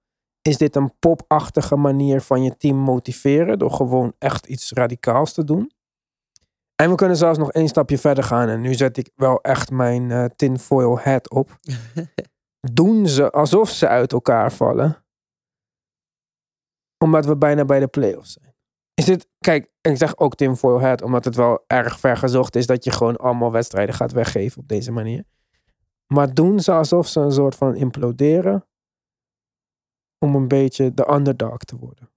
Is 0.42 0.56
dit 0.56 0.76
een 0.76 0.98
popachtige 0.98 1.76
manier 1.76 2.20
van 2.20 2.42
je 2.42 2.56
team 2.56 2.76
motiveren? 2.76 3.58
Door 3.58 3.70
gewoon 3.70 4.12
echt 4.18 4.46
iets 4.46 4.72
radicaals 4.72 5.32
te 5.32 5.44
doen? 5.44 5.72
En 6.74 6.90
we 6.90 6.94
kunnen 6.94 7.16
zelfs 7.16 7.38
nog 7.38 7.52
één 7.52 7.68
stapje 7.68 7.98
verder 7.98 8.24
gaan. 8.24 8.48
En 8.48 8.60
nu 8.60 8.74
zet 8.74 8.96
ik 8.96 9.10
wel 9.14 9.40
echt 9.40 9.70
mijn 9.70 10.10
eh, 10.10 10.24
tinfoil 10.24 11.00
hat 11.00 11.30
op. 11.30 11.58
Doen 12.72 13.06
ze 13.06 13.30
alsof 13.30 13.70
ze 13.70 13.88
uit 13.88 14.12
elkaar 14.12 14.52
vallen? 14.52 15.04
Omdat 17.04 17.26
we 17.26 17.36
bijna 17.36 17.64
bij 17.64 17.80
de 17.80 17.88
playoffs 17.88 18.32
zijn. 18.32 18.48
Is 18.98 19.04
dit, 19.04 19.28
kijk, 19.38 19.70
en 19.80 19.92
ik 19.92 19.98
zeg 19.98 20.16
ook 20.16 20.34
tinfoil 20.34 20.80
hat, 20.80 21.02
omdat 21.02 21.24
het 21.24 21.34
wel 21.34 21.64
erg 21.66 22.00
ver 22.00 22.16
gezocht 22.16 22.56
is 22.56 22.66
dat 22.66 22.84
je 22.84 22.90
gewoon 22.90 23.16
allemaal 23.16 23.52
wedstrijden 23.52 23.94
gaat 23.94 24.12
weggeven 24.12 24.60
op 24.62 24.68
deze 24.68 24.92
manier. 24.92 25.24
Maar 26.06 26.34
doen 26.34 26.60
ze 26.60 26.72
alsof 26.72 27.08
ze 27.08 27.20
een 27.20 27.32
soort 27.32 27.54
van 27.54 27.74
imploderen? 27.76 28.66
Om 30.18 30.34
een 30.34 30.48
beetje 30.48 30.94
de 30.94 31.12
underdog 31.12 31.56
te 31.56 31.76
worden. 31.76 32.10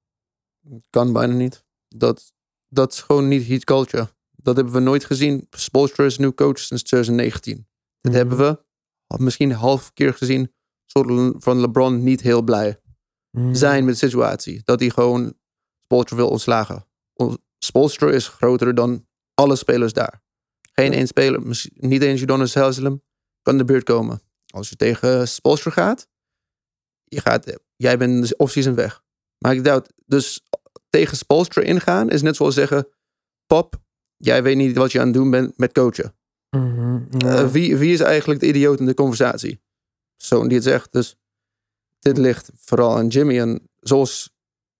Kan 0.89 1.13
bijna 1.13 1.33
niet. 1.33 1.65
Dat, 1.87 2.33
dat 2.67 2.93
is 2.93 3.01
gewoon 3.01 3.27
niet 3.27 3.47
heat 3.47 3.63
culture. 3.63 4.07
Dat 4.31 4.55
hebben 4.55 4.73
we 4.73 4.79
nooit 4.79 5.05
gezien. 5.05 5.47
Spoelstra 5.49 6.03
is 6.05 6.17
nu 6.17 6.31
coach 6.31 6.59
sinds 6.59 6.83
2019. 6.83 7.67
Dat 8.01 8.13
hebben 8.13 8.37
we 8.37 8.63
misschien 9.17 9.49
een 9.49 9.55
half 9.55 9.93
keer 9.93 10.13
gezien. 10.13 10.53
Zodat 10.85 11.35
van 11.37 11.59
LeBron 11.59 12.03
niet 12.03 12.21
heel 12.21 12.41
blij 12.41 12.79
Mhm. 13.31 13.53
zijn 13.53 13.85
met 13.85 13.93
de 13.99 14.07
situatie. 14.07 14.61
Dat 14.63 14.79
hij 14.79 14.89
gewoon 14.89 15.33
Spoelstra 15.91 16.15
wil 16.15 16.29
ontslagen. 16.29 16.85
On- 17.13 17.37
Spoelstra 17.59 18.09
is 18.09 18.27
groter 18.27 18.75
dan 18.75 19.07
alle 19.33 19.55
spelers 19.55 19.93
daar. 19.93 20.23
Geen 20.73 20.91
Ja. 20.91 20.97
één 20.97 21.07
speler, 21.07 21.41
niet 21.73 22.01
eens 22.01 22.21
Udonis 22.21 22.53
Haslem, 22.55 23.03
kan 23.41 23.57
de 23.57 23.65
buurt 23.65 23.83
komen. 23.83 24.21
Als 24.47 24.69
je 24.69 24.75
tegen 24.75 25.27
Spoelstra 25.27 25.71
gaat, 25.71 26.07
je 27.03 27.21
gaat 27.21 27.57
jij 27.75 27.97
bent 27.97 28.27
de 28.27 28.35
offseason 28.37 28.75
weg. 28.75 29.03
Maar 29.37 29.53
ik 29.55 29.63
doubt, 29.63 29.93
dus 30.05 30.41
tegen 30.89 31.17
Spoelstra 31.17 31.61
ingaan 31.61 32.09
is 32.09 32.21
net 32.21 32.35
zoals 32.35 32.53
zeggen, 32.53 32.87
pap, 33.45 33.81
jij 34.17 34.43
weet 34.43 34.55
niet 34.55 34.77
wat 34.77 34.91
je 34.91 34.99
aan 34.99 35.05
het 35.05 35.13
doen 35.15 35.31
bent 35.31 35.57
met 35.57 35.71
coachen. 35.71 36.15
Mhm, 36.49 37.01
Eh, 37.17 37.47
wie, 37.47 37.77
wie 37.77 37.93
is 37.93 37.99
eigenlijk 37.99 38.39
de 38.39 38.47
idioot 38.47 38.79
in 38.79 38.85
de 38.85 38.93
conversatie? 38.93 39.61
persoon 40.17 40.47
die 40.47 40.57
het 40.57 40.65
zegt. 40.65 40.91
Dus 40.91 41.15
dit 41.99 42.17
ligt 42.17 42.51
vooral 42.55 42.97
aan 42.97 43.07
Jimmy. 43.07 43.39
En 43.39 43.69
zoals 43.79 44.29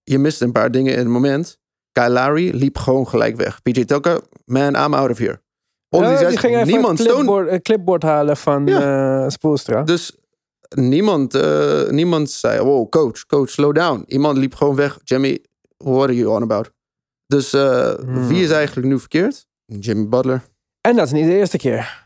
je 0.02 0.18
mist 0.18 0.40
een 0.40 0.52
paar 0.52 0.70
dingen 0.70 0.92
in 0.92 0.98
het 0.98 1.08
moment. 1.08 1.58
Lowry 1.92 2.50
liep 2.54 2.78
gewoon 2.78 3.08
gelijk 3.08 3.36
weg. 3.36 3.62
PJ 3.62 3.84
Tucker, 3.84 4.20
man, 4.44 4.74
I'm 4.74 4.94
out 4.94 5.10
of 5.10 5.18
here. 5.18 5.40
Ja, 5.88 6.10
these 6.16 6.26
die 6.28 6.38
ging 6.38 6.54
even 6.54 6.66
niemand 6.66 7.00
een 7.00 7.06
clipboard, 7.06 7.48
een 7.50 7.62
clipboard 7.62 8.02
halen 8.02 8.36
van 8.36 8.68
eh 8.68 9.24
Spoelstra. 9.28 9.82
Dus 9.82 10.12
niemand, 10.76 11.34
eh, 11.34 11.88
niemand 11.88 12.30
zei, 12.30 12.60
wow, 12.60 12.88
coach, 12.88 13.26
coach, 13.26 13.48
slow 13.50 13.74
down. 13.74 14.04
Iemand 14.06 14.38
liep 14.38 14.54
gewoon 14.54 14.74
weg. 14.74 14.98
Jimmy, 15.04 15.44
what 15.76 16.02
are 16.02 16.16
you 16.16 16.34
on 16.34 16.42
about? 16.42 16.70
Dus 17.26 17.52
eh, 17.52 17.94
Hmm. 17.94 18.28
wie 18.28 18.42
is 18.42 18.50
eigenlijk 18.50 18.86
nu 18.86 18.98
verkeerd? 18.98 19.46
Jimmy 19.66 20.08
Butler. 20.08 20.42
En 20.80 20.96
dat 20.96 21.06
is 21.06 21.12
niet 21.12 21.24
de 21.26 21.36
eerste 21.36 21.58
keer. 21.58 22.01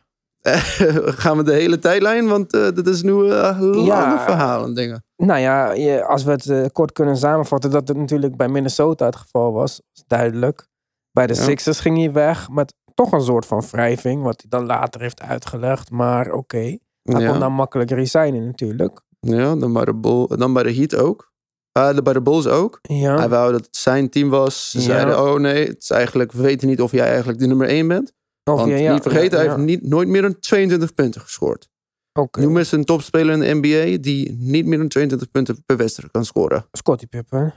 Gaan 1.22 1.36
we 1.36 1.42
de 1.42 1.52
hele 1.52 1.78
tijdlijn? 1.78 2.28
Want 2.28 2.52
eh 2.52 2.68
dit 2.74 2.86
is 2.86 3.02
nu 3.02 3.30
eh 3.30 3.58
lange 3.60 3.84
Ja. 3.84 4.24
verhalen 4.24 4.74
dingen. 4.74 5.04
Nou 5.16 5.40
ja, 5.40 5.72
als 6.00 6.24
we 6.24 6.30
het 6.30 6.46
eh, 6.50 6.64
kort 6.72 6.92
kunnen 6.92 7.16
samenvatten, 7.16 7.70
dat 7.70 7.88
het 7.88 7.96
natuurlijk 7.96 8.36
bij 8.36 8.48
Minnesota 8.48 9.06
het 9.06 9.16
geval 9.16 9.52
was, 9.52 9.80
is 9.94 10.02
duidelijk. 10.06 10.66
Bij 11.10 11.26
de 11.26 11.34
Ja. 11.34 11.40
Sixers 11.42 11.80
ging 11.80 11.98
hij 11.98 12.12
weg 12.12 12.48
met 12.48 12.74
toch 12.94 13.12
een 13.12 13.20
soort 13.22 13.46
van 13.46 13.62
wrijving, 13.70 14.22
wat 14.22 14.40
hij 14.40 14.50
dan 14.58 14.66
later 14.66 15.00
heeft 15.00 15.22
uitgelegd. 15.22 15.90
Maar 15.90 16.32
oké, 16.32 16.78
hij 17.02 17.26
kon 17.28 17.38
dan 17.40 17.52
makkelijk 17.52 17.90
resignen 17.90 18.46
natuurlijk. 18.46 19.00
ja, 19.20 19.56
dan 19.56 19.72
bij 19.72 19.84
de, 19.84 19.94
Bull, 19.94 20.26
dan 20.36 20.52
bij 20.52 20.62
de 20.62 20.74
Heat 20.74 20.96
ook. 20.96 21.32
Eh, 21.72 21.94
de- 21.94 22.02
bij 22.02 22.12
de 22.12 22.22
Bulls 22.22 22.46
ook. 22.46 22.78
Ja, 22.82 23.16
Hij 23.16 23.28
wou 23.28 23.52
dat 23.52 23.64
het 23.66 23.76
zijn 23.76 24.10
team 24.10 24.28
was. 24.30 24.70
Ze 24.70 24.80
zeiden, 24.80 25.20
oh 25.22 25.34
nee, 25.38 25.66
het 25.66 25.82
is 25.82 25.90
eigenlijk, 25.90 26.32
we 26.32 26.42
weten 26.42 26.68
niet 26.68 26.80
of 26.80 26.92
jij 26.92 27.06
eigenlijk 27.08 27.38
de 27.38 27.46
nummer 27.46 27.68
1 27.68 27.88
bent. 27.88 28.12
Want 28.54 28.68
ja, 28.68 28.76
ja, 28.76 28.92
niet 28.92 29.02
vergeten, 29.02 29.38
hij 29.38 29.46
heeft 29.46 29.58
niet, 29.58 29.82
nooit 29.82 30.08
meer 30.08 30.22
dan 30.22 30.38
22 30.38 30.94
punten 30.94 31.20
gescoord. 31.20 31.68
Oké, 32.12 32.40
Noem 32.40 32.56
eens 32.56 32.72
een 32.72 32.84
topspeler 32.84 33.34
in 33.34 33.40
de 33.40 33.68
NBA 33.68 34.02
die 34.02 34.32
niet 34.32 34.66
meer 34.66 34.78
dan 34.78 34.88
22 34.88 35.30
punten 35.30 35.64
per 35.64 35.76
wedstrijd 35.76 36.12
kan 36.12 36.24
scoren. 36.24 36.66
Scottie 36.72 37.08
Pippen. 37.08 37.54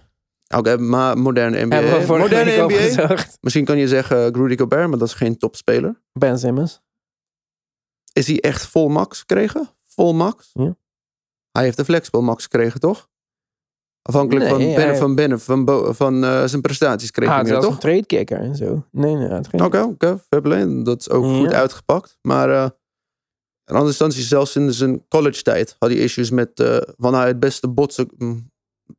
Oké, 0.56 0.78
maar 0.78 1.18
moderne 1.18 1.66
NBA. 1.66 1.76
Hebben 1.76 2.00
we 2.00 2.06
vorige 2.06 2.28
moderne 2.28 2.64
NBA. 2.64 3.26
Misschien 3.42 3.66
kan 3.66 3.78
je 3.78 3.88
zeggen 3.88 4.34
Rudy 4.34 4.58
Gobert, 4.58 4.90
maar 4.90 4.98
dat 4.98 5.08
is 5.08 5.14
geen 5.14 5.38
topspeler. 5.38 6.02
Ben 6.14 6.40
Simmons. 6.40 6.82
Is 8.14 8.28
hij 8.28 8.40
echt 8.40 8.66
vol 8.66 8.88
max 8.88 9.20
gekregen? 9.20 9.70
Vol 9.82 10.14
max? 10.14 10.50
Ja. 10.54 10.78
Hij 11.52 11.64
heeft 11.64 11.78
de 11.78 11.86
flexball 11.86 12.22
max 12.22 12.44
gekregen, 12.44 12.80
toch? 12.80 13.10
Afhankelijk 14.10 14.46
Nee, 14.46 14.54
van 14.54 14.62
hij- 14.66 14.76
Bennett 14.76 15.00
van, 15.00 15.16
Bennett, 15.16 15.44
van, 15.44 15.66
Bo- 15.66 15.94
van 15.94 16.24
eh, 16.24 16.44
zijn 16.46 16.62
prestaties 16.62 17.12
kreeg 17.12 17.30
Ah, 17.30 17.36
hij 17.36 17.44
meer, 17.44 17.54
was 17.54 17.64
toch? 17.64 17.74
een 17.74 17.80
trade 17.80 18.06
kicker 18.06 18.38
en 18.40 18.56
zo. 18.56 18.86
Nee, 18.92 19.16
nee, 19.16 19.28
het 19.28 19.48
ging. 19.48 19.62
Oké, 19.62 19.82
oké, 19.82 20.20
fair 20.30 20.42
play. 20.42 20.84
Dat 20.84 21.00
is 21.00 21.10
ook 21.10 21.26
Ja. 21.26 21.38
goed 21.38 21.54
uitgepakt. 21.54 22.18
Maar 22.22 22.50
eh 22.50 22.64
in 23.66 23.76
andere 23.76 23.86
instanties, 23.88 24.28
zelfs 24.28 24.56
in 24.56 24.74
zijn 24.74 25.08
college 25.08 25.42
tijd, 25.42 25.76
had 25.80 25.90
hij 25.90 25.98
issues 26.00 26.30
met, 26.30 26.50
van 26.98 27.14
hij 27.14 27.28
het 27.28 27.40
beste 27.40 27.68
botsen, 27.68 28.08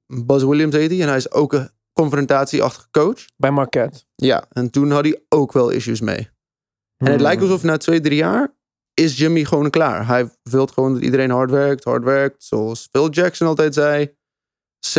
Buzz 0.06 0.44
Williams 0.44 0.74
heet 0.74 0.90
hij, 0.90 1.00
en 1.00 1.08
hij 1.08 1.16
is 1.16 1.30
ook 1.32 1.52
een 1.52 1.70
confrontatieachtige 1.92 2.88
coach. 2.90 3.24
Bij 3.36 3.50
Marquette. 3.50 4.00
Ja, 4.14 4.44
en 4.52 4.70
toen 4.70 4.90
had 4.90 5.04
hij 5.04 5.22
ook 5.28 5.52
wel 5.52 5.70
issues 5.70 6.00
mee. 6.00 6.16
En 6.18 7.06
het 7.06 7.14
Hmm. 7.14 7.22
lijkt 7.22 7.42
alsof 7.42 7.62
na 7.62 7.76
twee, 7.76 8.00
drie 8.00 8.16
jaar 8.16 8.54
is 8.94 9.18
Jimmy 9.18 9.44
gewoon 9.44 9.70
klaar. 9.70 10.06
Hij 10.06 10.30
wil 10.42 10.66
gewoon 10.66 10.92
dat 10.92 11.02
iedereen 11.02 11.30
hard 11.30 11.50
werkt, 11.50 11.84
hard 11.84 12.04
werkt. 12.04 12.44
Zoals 12.44 12.88
Phil 12.90 13.10
Jackson 13.10 13.46
altijd 13.46 13.74
zei. 13.74 14.18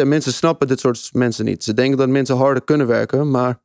Mensen 0.03 0.33
snappen 0.33 0.67
dit 0.67 0.79
soort 0.79 1.09
mensen 1.13 1.45
niet. 1.45 1.63
Ze 1.63 1.73
denken 1.73 1.97
dat 1.97 2.09
mensen 2.09 2.35
harder 2.37 2.63
kunnen 2.63 2.87
werken. 2.87 3.31
Maar 3.31 3.61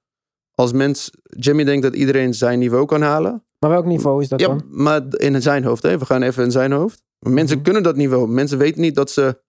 als 0.54 0.72
mens, 0.72 1.10
Jimmy 1.22 1.64
denkt 1.64 1.82
dat 1.82 1.94
iedereen 1.94 2.34
zijn 2.34 2.58
niveau 2.58 2.86
kan 2.86 3.02
halen. 3.02 3.44
Maar 3.58 3.70
welk 3.70 3.84
niveau 3.84 4.22
is 4.22 4.28
dat 4.28 4.40
Ja, 4.40 4.46
dan? 4.46 4.62
maar 4.70 5.02
in 5.16 5.42
zijn 5.42 5.64
hoofd. 5.64 5.82
Hè? 5.82 5.98
We 5.98 6.04
gaan 6.06 6.22
even 6.22 6.44
in 6.44 6.50
zijn 6.50 6.72
hoofd. 6.72 7.04
Maar 7.18 7.32
mensen 7.32 7.56
Mhm. 7.56 7.64
kunnen 7.64 7.82
dat 7.82 7.96
niveau. 7.96 8.28
Mensen 8.28 8.58
weten 8.58 8.80
niet 8.80 8.94
dat 8.94 9.10
ze 9.10 9.42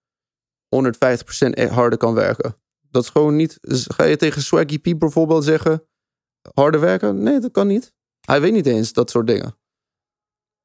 150% 0.68 1.56
e- 1.58 1.66
harder 1.68 1.98
kan 1.98 2.14
werken. 2.14 2.56
Dat 2.90 3.02
is 3.02 3.08
gewoon 3.08 3.36
niet... 3.36 3.58
Ga 3.94 4.04
je 4.04 4.16
tegen 4.16 4.42
Swaggy 4.42 4.78
P 4.78 4.98
bijvoorbeeld 4.98 5.44
zeggen... 5.44 5.82
Harder 6.54 6.80
werken? 6.80 7.22
Nee, 7.22 7.38
dat 7.40 7.50
kan 7.50 7.66
niet. 7.66 7.92
Hij 8.26 8.40
weet 8.40 8.52
niet 8.52 8.66
eens 8.66 8.92
dat 8.92 9.10
soort 9.10 9.26
dingen. 9.26 9.56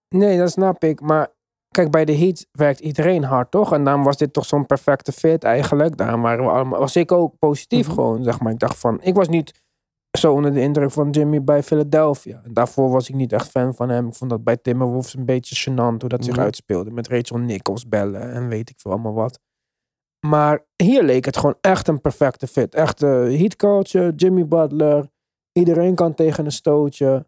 Nee, 0.10 0.38
dat 0.38 0.52
snap 0.52 0.84
ik. 0.84 1.02
Maar 1.02 1.34
kijk, 1.74 1.92
bij 1.92 2.06
de 2.06 2.18
Heat 2.18 2.48
werkt 2.52 2.80
iedereen 2.80 3.24
hard, 3.24 3.52
toch? 3.52 3.74
En 3.74 3.84
daarom 3.84 4.04
was 4.04 4.18
dit 4.18 4.34
toch 4.34 4.46
zo'n 4.46 4.66
perfecte 4.66 5.12
fit 5.12 5.44
eigenlijk. 5.44 5.98
Daarom 5.98 6.22
waren 6.22 6.46
we 6.46 6.52
allemaal, 6.52 6.80
was 6.80 6.96
ik 6.96 7.12
ook 7.12 7.34
positief 7.40 7.86
Mhm. 7.86 7.96
gewoon, 7.96 8.24
zeg 8.24 8.40
maar. 8.40 8.52
Ik 8.52 8.60
dacht 8.60 8.78
van, 8.80 9.02
ik 9.02 9.16
was 9.16 9.28
niet 9.28 9.62
zo 10.18 10.34
onder 10.34 10.54
de 10.54 10.62
indruk 10.62 10.92
van 10.92 11.10
Jimmy 11.10 11.44
bij 11.44 11.64
Philadelphia. 11.64 12.42
En 12.44 12.54
daarvoor 12.54 12.90
was 12.90 13.10
ik 13.10 13.16
niet 13.16 13.34
echt 13.34 13.50
fan 13.50 13.76
van 13.76 13.90
hem. 13.90 14.08
Ik 14.08 14.14
vond 14.14 14.30
dat 14.30 14.44
bij 14.44 14.58
Timberwolves 14.58 15.14
een 15.16 15.26
beetje 15.26 15.72
gênant 15.72 16.00
hoe 16.00 16.08
dat 16.10 16.24
zich 16.26 16.34
Mhm. 16.36 16.44
uitspeelde. 16.44 16.92
Met 16.92 17.08
Rachel 17.08 17.38
Nichols 17.38 17.88
bellen 17.88 18.32
en 18.34 18.48
weet 18.48 18.70
ik 18.70 18.76
veel 18.80 18.92
allemaal 18.92 19.14
wat. 19.14 19.40
Maar 20.28 20.66
hier 20.84 21.04
leek 21.04 21.26
het 21.26 21.38
gewoon 21.38 21.58
echt 21.62 21.88
een 21.88 22.02
perfecte 22.02 22.48
fit. 22.48 22.76
Echt 22.76 23.00
de 23.00 23.36
Heat 23.38 23.56
coach, 23.56 23.94
eh, 23.94 24.08
Jimmy 24.16 24.48
Butler. 24.48 25.08
Iedereen 25.52 25.96
kan 25.96 26.14
tegen 26.14 26.46
een 26.46 26.52
stootje. 26.52 27.28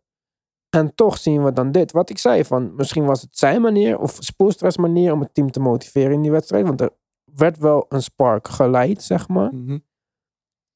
En 0.69 0.95
toch 0.95 1.17
zien 1.17 1.43
we 1.43 1.53
dan 1.53 1.71
dit. 1.71 1.91
Wat 1.91 2.09
ik 2.09 2.17
zei 2.17 2.45
van, 2.45 2.75
misschien 2.75 3.05
was 3.05 3.21
het 3.21 3.37
zijn 3.37 3.61
manier 3.61 3.99
of 3.99 4.17
Spoelstra's 4.19 4.77
manier 4.77 5.13
om 5.13 5.19
het 5.19 5.33
team 5.33 5.51
te 5.51 5.59
motiveren 5.59 6.11
in 6.11 6.21
die 6.21 6.31
wedstrijd. 6.31 6.65
Want 6.65 6.81
er 6.81 6.89
werd 7.35 7.57
wel 7.57 7.85
een 7.89 8.01
spark 8.01 8.47
geleid, 8.47 9.03
zeg 9.03 9.27
maar. 9.27 9.51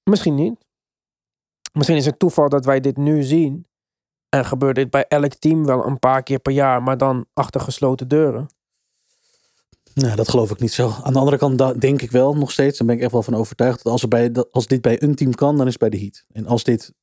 Misschien 0.03 0.35
niet. 0.35 0.65
Misschien 1.73 1.97
is 1.97 2.05
het 2.05 2.19
toeval 2.19 2.49
dat 2.49 2.65
wij 2.65 2.79
dit 2.79 2.97
nu 2.97 3.23
zien. 3.23 3.67
En 4.29 4.45
gebeurt 4.45 4.75
dit 4.75 4.89
bij 4.89 5.05
elk 5.07 5.33
team 5.33 5.65
wel 5.65 5.85
een 5.85 5.99
paar 5.99 6.23
keer 6.23 6.39
per 6.39 6.53
jaar, 6.53 6.83
maar 6.83 6.97
dan 6.97 7.25
achter 7.33 7.61
gesloten 7.61 8.07
deuren. 8.07 8.47
Nou, 9.93 10.15
dat 10.15 10.29
geloof 10.29 10.51
ik 10.51 10.59
niet 10.59 10.73
zo. 10.73 10.91
Aan 11.03 11.13
de 11.13 11.19
andere 11.19 11.37
kant 11.37 11.81
denk 11.81 12.01
ik 12.01 12.11
wel 12.11 12.35
nog 12.35 12.51
steeds, 12.51 12.77
daar 12.77 12.87
ben 12.87 12.95
ik 12.95 13.01
echt 13.01 13.11
wel 13.11 13.23
van 13.23 13.35
overtuigd, 13.35 13.83
dat 13.83 13.91
als, 13.91 14.01
er 14.01 14.07
bij, 14.07 14.31
dat 14.31 14.51
als 14.51 14.67
dit 14.67 14.81
bij 14.81 15.01
een 15.01 15.15
team 15.15 15.35
kan, 15.35 15.57
dan 15.57 15.65
is 15.65 15.71
het 15.71 15.81
bij 15.81 15.89
de 15.89 15.99
Heat. 15.99 16.25
En 16.31 16.47
als, 16.47 16.63
dit, 16.63 16.93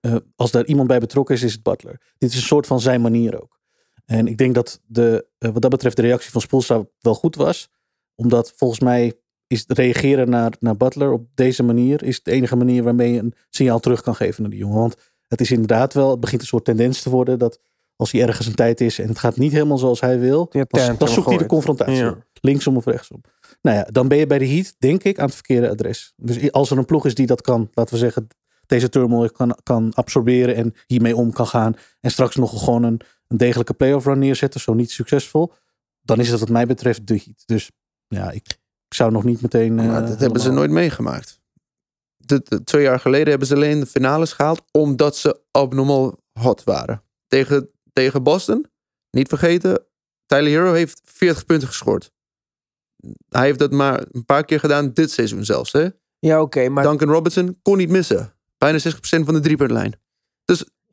eh, 0.00 0.16
als 0.36 0.50
daar 0.50 0.64
iemand 0.64 0.88
bij 0.88 0.98
betrokken 0.98 1.34
is, 1.34 1.42
is 1.42 1.52
het 1.52 1.62
Butler. 1.62 2.00
Dit 2.18 2.30
is 2.30 2.36
een 2.36 2.42
soort 2.42 2.66
van 2.66 2.80
zijn 2.80 3.00
manier 3.00 3.42
ook. 3.42 3.60
En 4.04 4.26
ik 4.26 4.36
denk 4.36 4.54
dat 4.54 4.80
de, 4.86 5.26
eh, 5.38 5.50
wat 5.50 5.62
dat 5.62 5.70
betreft 5.70 5.96
de 5.96 6.02
reactie 6.02 6.30
van 6.30 6.40
Spoelstra 6.40 6.86
wel 7.00 7.14
goed 7.14 7.36
was. 7.36 7.68
Omdat 8.14 8.52
volgens 8.56 8.80
mij 8.80 9.14
is 9.46 9.64
reageren 9.66 10.30
naar, 10.30 10.52
naar 10.60 10.76
Butler 10.76 11.12
op 11.12 11.26
deze 11.34 11.62
manier 11.62 12.02
is 12.02 12.22
de 12.22 12.30
enige 12.30 12.56
manier 12.56 12.82
waarmee 12.82 13.12
je 13.12 13.18
een 13.18 13.34
signaal 13.50 13.80
terug 13.80 14.02
kan 14.02 14.14
geven 14.14 14.42
naar 14.42 14.50
die 14.50 14.60
jongen. 14.60 14.78
Want 14.78 14.96
het 15.28 15.40
is 15.40 15.50
inderdaad 15.50 15.94
wel, 15.94 16.10
het 16.10 16.20
begint 16.20 16.40
een 16.40 16.46
soort 16.46 16.64
tendens 16.64 17.02
te 17.02 17.10
worden 17.10 17.38
dat 17.38 17.60
als 17.96 18.12
hij 18.12 18.22
ergens 18.22 18.46
een 18.46 18.54
tijd 18.54 18.80
is 18.80 18.98
en 18.98 19.08
het 19.08 19.18
gaat 19.18 19.36
niet 19.36 19.52
helemaal 19.52 19.78
zoals 19.78 20.00
hij 20.00 20.18
wil, 20.18 20.48
dan, 20.98 21.08
zoekt 21.08 21.28
hij 21.28 21.38
de 21.38 21.46
confrontatie. 21.46 21.94
Ja. 21.94 22.16
Linksom 22.40 22.76
of 22.76 22.84
rechtsom. 22.84 23.20
Nou 23.62 23.76
ja, 23.76 23.84
dan 23.90 24.08
ben 24.08 24.18
je 24.18 24.26
bij 24.26 24.38
de 24.38 24.48
Heat, 24.48 24.74
denk 24.78 25.02
ik, 25.02 25.18
aan 25.18 25.24
het 25.24 25.34
verkeerde 25.34 25.70
adres. 25.70 26.12
Dus 26.16 26.52
als 26.52 26.70
er 26.70 26.78
een 26.78 26.84
ploeg 26.84 27.06
is 27.06 27.14
die 27.14 27.26
dat 27.26 27.40
kan, 27.40 27.70
laten 27.74 27.94
we 27.94 28.00
zeggen, 28.00 28.28
deze 28.66 28.88
turmoil 28.88 29.30
kan, 29.30 29.58
kan 29.62 29.92
absorberen 29.94 30.54
en 30.54 30.74
hiermee 30.86 31.16
om 31.16 31.32
kan 31.32 31.46
gaan. 31.46 31.74
En 32.00 32.10
straks 32.10 32.36
nog 32.36 32.58
gewoon 32.64 32.82
een, 32.82 33.00
een 33.28 33.36
degelijke 33.36 33.74
playoff 33.74 34.06
run 34.06 34.18
neerzetten, 34.18 34.60
zo 34.60 34.74
niet 34.74 34.90
succesvol. 34.90 35.52
Dan 36.02 36.20
is 36.20 36.28
het 36.30 36.40
wat 36.40 36.48
mij 36.48 36.66
betreft 36.66 37.06
de 37.06 37.14
Heat. 37.24 37.42
Dus 37.46 37.70
ja, 38.06 38.30
ik, 38.30 38.46
ik 38.88 38.94
zou 38.94 39.10
nog 39.12 39.24
niet 39.24 39.42
meteen... 39.42 39.74
Maar 39.74 40.02
eh, 40.02 40.08
dat 40.08 40.20
hebben 40.20 40.40
ze 40.40 40.50
nooit 40.50 40.70
meegemaakt. 40.70 41.40
De, 42.16 42.40
de- 42.44 42.64
twee 42.64 42.82
jaar 42.82 43.00
geleden 43.00 43.28
hebben 43.28 43.48
ze 43.48 43.54
alleen 43.54 43.80
de 43.80 43.86
finales 43.86 44.32
gehaald 44.32 44.62
omdat 44.72 45.16
ze 45.16 45.40
abnormaal 45.50 46.18
hot 46.32 46.64
waren. 46.64 47.02
Tegen, 47.26 47.70
tegen 47.92 48.22
Boston, 48.22 48.66
niet 49.10 49.28
vergeten, 49.28 49.86
Tyler 50.26 50.50
Hero 50.50 50.72
heeft 50.72 51.00
40 51.04 51.44
punten 51.44 51.68
gescoord. 51.68 52.12
Hij 53.28 53.44
heeft 53.44 53.58
dat 53.58 53.70
maar 53.72 54.06
een 54.10 54.24
paar 54.24 54.44
keer 54.44 54.60
gedaan 54.60 54.92
dit 54.92 55.10
seizoen 55.10 55.44
zelfs. 55.44 55.72
Hè? 55.72 55.88
Ja, 56.18 56.40
oké, 56.40 56.68
maar 56.68 56.84
Duncan 56.84 57.08
Robinson 57.08 57.58
kon 57.62 57.76
niet 57.76 57.88
missen. 57.90 58.35
Bijna 58.58 58.78
60% 58.78 59.24
van 59.24 59.34
de 59.34 59.40
driepuntlijn. 59.40 60.00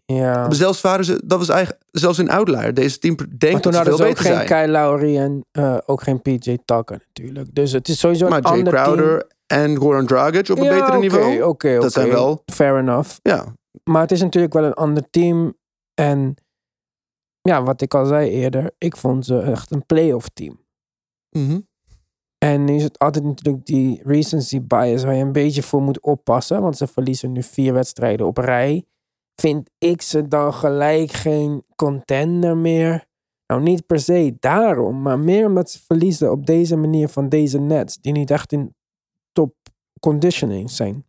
ja. 0.05 0.51
Zelfs 0.51 0.81
waren 0.81 1.05
ze, 1.05 1.21
dat 1.25 1.39
was 1.39 1.49
eigenlijk 1.49 1.83
zelfs 1.91 2.17
een 2.17 2.29
outlier. 2.29 2.73
Deze 2.73 2.99
team 2.99 3.15
Maar 3.15 3.25
denkt 3.37 3.61
toen 3.63 3.71
dat 3.71 3.85
ze 3.85 3.89
hadden 3.89 3.95
veel 3.95 3.97
ze 3.97 4.03
ook 4.03 4.17
beter 4.17 4.25
geen 4.37 4.47
zijn. 4.47 4.65
Kyle 4.65 4.79
Lowry 4.79 5.17
en 5.17 5.45
eh, 5.51 5.77
ook 5.85 6.03
geen 6.03 6.21
PJ 6.21 6.57
Tucker 6.65 7.01
natuurlijk. 7.07 7.55
Dus 7.55 7.71
het 7.71 7.87
is 7.87 7.99
sowieso 7.99 8.27
Maar 8.29 8.37
een 8.37 8.43
Jay 8.43 8.57
ander 8.57 8.73
Crowder 8.73 9.27
en 9.47 9.77
Goran 9.77 10.05
Dragic 10.05 10.49
op 10.49 10.57
een. 10.57 10.63
Ja, 10.63 10.79
betere 10.79 10.97
niveau. 10.99 11.41
Oké, 11.41 11.79
Dat 11.79 11.91
zijn 11.93 12.09
wel- 12.09 12.43
Fair 12.53 12.77
enough. 12.77 13.17
Ja, 13.21 13.55
Maar 13.83 14.01
het 14.01 14.11
is 14.11 14.21
natuurlijk 14.21 14.53
wel 14.53 14.63
een 14.63 14.73
ander 14.73 15.09
team. 15.09 15.57
En 15.93 16.35
ja, 17.41 17.63
wat 17.63 17.81
ik 17.81 17.93
al 17.93 18.05
zei 18.05 18.29
eerder, 18.29 18.71
ik 18.77 18.97
vond 18.97 19.25
ze 19.25 19.39
echt 19.39 19.71
een 19.71 19.85
playoff 19.85 20.29
team. 20.33 20.61
Mhm. 21.29 21.59
En 22.43 22.63
nu 22.63 22.75
is 22.75 22.83
het 22.83 22.99
altijd 22.99 23.23
natuurlijk 23.23 23.65
die 23.65 24.01
recency 24.03 24.61
bias 24.61 25.03
waar 25.03 25.15
je 25.15 25.23
een 25.23 25.31
beetje 25.31 25.63
voor 25.63 25.81
moet 25.81 26.01
oppassen. 26.01 26.61
Want 26.61 26.77
ze 26.77 26.87
verliezen 26.87 27.31
nu 27.31 27.43
vier 27.43 27.73
wedstrijden 27.73 28.27
op 28.27 28.37
rij. 28.37 28.85
Vind 29.41 29.69
ik 29.77 30.01
ze 30.01 30.27
dan 30.27 30.53
gelijk 30.53 31.11
geen 31.11 31.63
contender 31.75 32.57
meer? 32.57 33.05
Nou, 33.47 33.61
niet 33.61 33.85
per 33.85 33.99
se 33.99 34.35
daarom, 34.39 35.01
maar 35.01 35.19
meer 35.19 35.45
omdat 35.47 35.69
ze 35.69 35.79
verliezen 35.85 36.31
op 36.31 36.45
deze 36.45 36.75
manier 36.75 37.07
van 37.07 37.29
deze 37.29 37.59
Nets. 37.59 37.97
Die 37.97 38.11
niet 38.11 38.31
echt 38.31 38.51
in 38.51 38.75
top 39.31 39.55
conditioning 39.99 40.71
zijn. 40.71 41.05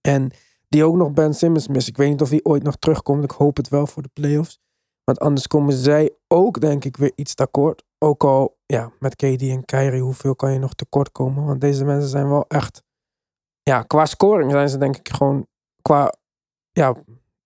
En 0.00 0.30
die 0.68 0.84
ook 0.84 0.96
nog 0.96 1.12
Ben 1.12 1.34
Simmons 1.34 1.68
missen. 1.68 1.92
Ik 1.92 1.98
weet 1.98 2.10
niet 2.10 2.22
of 2.22 2.30
hij 2.30 2.40
ooit 2.42 2.62
nog 2.62 2.76
terugkomt. 2.76 3.24
Ik 3.24 3.30
hoop 3.30 3.56
het 3.56 3.68
wel 3.68 3.86
voor 3.86 4.02
de 4.02 4.10
playoffs. 4.12 4.58
Want 5.04 5.18
anders 5.18 5.46
komen 5.46 5.72
zij 5.72 6.16
ook, 6.28 6.60
denk 6.60 6.84
ik, 6.84 6.96
weer 6.96 7.12
iets 7.14 7.34
tekort. 7.34 7.84
Ook 8.04 8.24
al, 8.24 8.58
ja, 8.66 8.92
met 8.98 9.16
KD 9.16 9.42
en 9.42 9.64
Kyrie, 9.64 10.02
hoeveel 10.02 10.36
kan 10.36 10.52
je 10.52 10.58
nog 10.58 10.74
tekort 10.74 11.12
komen? 11.12 11.44
Want 11.44 11.60
deze 11.60 11.84
mensen 11.84 12.08
zijn 12.08 12.28
wel 12.28 12.44
echt, 12.48 12.82
ja, 13.62 13.82
qua 13.82 14.06
scoring 14.06 14.50
zijn 14.50 14.68
ze 14.68 14.78
denk 14.78 14.96
ik 14.96 15.08
gewoon, 15.08 15.46
qua, 15.82 16.14
ja, 16.72 16.94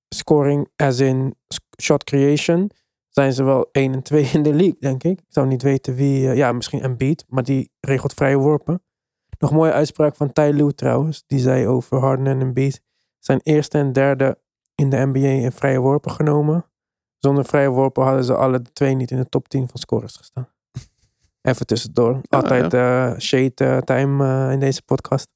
scoring 0.09 0.69
as 0.77 0.99
in 0.99 1.37
shot 1.83 2.05
creation, 2.05 2.71
zijn 3.09 3.33
ze 3.33 3.43
wel 3.45 3.69
1 3.73 3.93
en 3.93 4.03
2 4.03 4.31
in 4.33 4.43
de 4.43 4.55
league, 4.55 4.77
denk 4.81 5.03
ik. 5.03 5.19
Ik 5.19 5.27
zou 5.29 5.47
niet 5.47 5.63
weten 5.63 5.95
wie, 5.95 6.29
eh, 6.29 6.37
ja, 6.37 6.53
misschien 6.53 6.83
Embiid, 6.83 7.25
maar 7.29 7.43
die 7.43 7.71
regelt 7.81 8.15
vrije 8.15 8.37
worpen. 8.37 8.83
Nog 9.39 9.51
een 9.51 9.57
mooie 9.57 9.73
uitspraak 9.73 10.17
van 10.17 10.33
Ty 10.33 10.51
Lue 10.55 10.75
trouwens, 10.75 11.25
die 11.27 11.39
zei 11.39 11.67
over 11.67 11.99
Harden 11.99 12.27
en 12.27 12.41
Embiid. 12.41 12.83
Zijn 13.19 13.41
eerste 13.43 13.79
en 13.79 13.93
derde 13.93 14.39
in 14.75 14.91
de 14.91 14.97
NBA 14.97 15.19
in 15.19 15.53
vrije 15.53 15.79
worpen 15.79 16.11
genomen. 16.11 16.68
Zonder 17.19 17.45
vrije 17.45 17.69
worpen 17.69 18.03
hadden 18.05 18.25
ze 18.25 18.35
alle 18.35 18.63
twee 18.73 18.95
niet 18.95 19.11
in 19.11 19.17
de 19.17 19.29
top 19.29 19.49
10 19.49 19.69
van 19.69 19.81
scorers 19.81 20.17
gestaan. 20.17 20.49
Even 21.49 21.67
tussendoor. 21.67 22.21
Altijd 22.29 22.75
eh 22.75 23.13
shade 23.19 23.53
eh, 23.55 23.79
time 23.79 24.25
eh, 24.47 24.53
in 24.53 24.61
deze 24.61 24.83
podcast. 24.83 25.29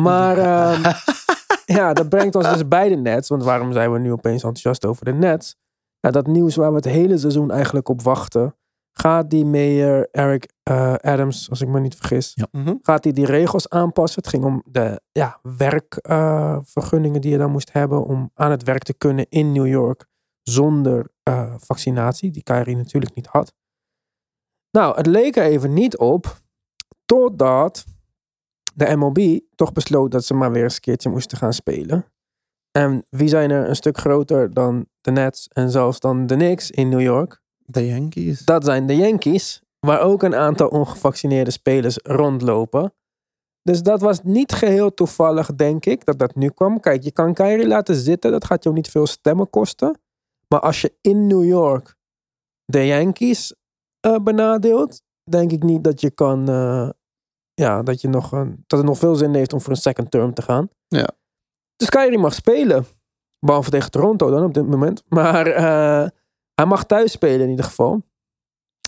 Maar 0.00 0.38
ehm, 0.38 0.92
ja, 1.78 1.92
dat 1.92 2.08
brengt 2.08 2.34
ons 2.34 2.48
dus 2.52 2.68
bij 2.68 2.88
de 2.88 2.96
Nets. 2.96 3.28
Want 3.28 3.42
waarom 3.44 3.72
zijn 3.72 3.92
we 3.92 3.98
nu 3.98 4.12
opeens 4.12 4.42
enthousiast 4.42 4.84
over 4.84 5.04
de 5.04 5.12
Nets? 5.12 5.56
Nou, 6.00 6.14
dat 6.14 6.26
nieuws 6.26 6.56
waar 6.56 6.70
we 6.70 6.76
het 6.76 6.84
hele 6.84 7.18
seizoen 7.18 7.50
eigenlijk 7.50 7.88
op 7.88 8.02
wachten. 8.02 8.56
Gaat 8.92 9.30
die 9.30 9.44
Mayor 9.44 10.08
Eric 10.10 10.52
eh, 10.62 10.94
Adams, 10.94 11.50
als 11.50 11.60
ik 11.60 11.68
me 11.68 11.80
niet 11.80 11.94
vergis, 11.96 12.36
Mhm. 12.50 12.74
gaat 12.82 13.04
hij 13.04 13.12
die 13.12 13.26
regels 13.26 13.68
aanpassen? 13.68 14.22
Het 14.22 14.30
ging 14.30 14.44
om 14.44 14.62
de 14.66 15.00
ja, 15.12 15.38
werkvergunningen 15.42 17.20
die 17.20 17.30
je 17.30 17.38
dan 17.38 17.50
moest 17.50 17.72
hebben 17.72 18.04
om 18.04 18.30
aan 18.34 18.50
het 18.50 18.62
werk 18.62 18.82
te 18.82 18.94
kunnen 18.94 19.26
in 19.28 19.52
New 19.52 19.66
York 19.66 20.06
zonder 20.44 21.06
eh, 21.22 21.54
vaccinatie, 21.56 22.30
die 22.30 22.42
Kyrie 22.42 22.76
natuurlijk 22.76 23.14
niet 23.14 23.26
had. 23.26 23.54
Nou, 24.70 24.96
het 24.96 25.06
leek 25.06 25.36
er 25.36 25.44
even 25.44 25.72
niet 25.72 25.96
op, 25.96 26.40
totdat 27.04 27.84
de 28.74 28.96
MLB 28.96 29.40
toch 29.54 29.72
besloot 29.72 30.10
dat 30.10 30.24
ze 30.24 30.34
maar 30.34 30.52
weer 30.52 30.62
eens 30.62 30.74
een 30.74 30.80
keertje 30.80 31.08
moesten 31.08 31.38
gaan 31.38 31.52
spelen. 31.52 32.06
En 32.70 33.04
wie 33.08 33.28
zijn 33.28 33.50
er 33.50 33.68
een 33.68 33.76
stuk 33.76 33.98
groter 33.98 34.54
dan 34.54 34.86
de 35.00 35.10
Nets 35.10 35.48
en 35.48 35.70
zelfs 35.70 36.00
dan 36.00 36.26
de 36.26 36.34
Knicks 36.34 36.70
in 36.70 36.88
New 36.88 37.00
York? 37.00 37.42
De 37.58 37.86
Yankees. 37.86 38.44
Dat 38.44 38.64
zijn 38.64 38.86
de 38.86 38.96
Yankees, 38.96 39.62
waar 39.80 40.00
ook 40.00 40.22
een 40.22 40.34
aantal 40.34 40.68
ongevaccineerde 40.68 41.50
spelers 41.50 41.98
rondlopen. 42.02 42.94
Dus 43.62 43.82
dat 43.82 44.00
was 44.00 44.22
niet 44.22 44.52
geheel 44.52 44.94
toevallig, 44.94 45.54
denk 45.54 45.86
ik, 45.86 46.04
dat 46.04 46.18
dat 46.18 46.34
nu 46.34 46.48
kwam. 46.48 46.80
Kijk, 46.80 47.02
je 47.02 47.12
kan 47.12 47.34
Kyrie 47.34 47.66
laten 47.66 47.94
zitten, 47.94 48.30
dat 48.30 48.44
gaat 48.44 48.62
jou 48.62 48.74
niet 48.74 48.88
veel 48.88 49.06
stemmen 49.06 49.50
kosten. 49.50 49.98
Maar 50.54 50.62
als 50.62 50.80
je 50.80 50.94
in 51.00 51.26
New 51.26 51.44
York 51.44 51.96
de 52.64 52.86
Yankees 52.86 53.54
eh, 54.00 54.16
benadeelt, 54.16 55.02
denk 55.30 55.50
ik 55.50 55.62
niet 55.62 55.84
dat 55.84 56.00
je 56.00 56.10
kan, 56.10 56.48
eh, 56.48 56.88
ja, 57.54 57.82
dat, 57.82 58.00
je 58.00 58.08
nog 58.08 58.32
een, 58.32 58.64
dat 58.66 58.78
het 58.78 58.88
nog 58.88 58.98
veel 58.98 59.14
zin 59.14 59.34
heeft 59.34 59.52
om 59.52 59.60
voor 59.60 59.72
een 59.72 59.78
second 59.78 60.10
term 60.10 60.34
te 60.34 60.42
gaan. 60.42 60.68
Ja. 60.88 61.08
Dus 61.76 61.88
Kyrie 61.88 62.18
mag 62.18 62.34
spelen. 62.34 62.86
Behalve 63.38 63.70
tegen 63.70 63.90
Toronto 63.90 64.30
dan 64.30 64.44
op 64.44 64.54
dit 64.54 64.66
moment. 64.66 65.02
Maar 65.08 65.46
eh, 65.46 66.08
hij 66.54 66.66
mag 66.66 66.84
thuis 66.84 67.12
spelen 67.12 67.40
in 67.40 67.50
ieder 67.50 67.64
geval. 67.64 68.02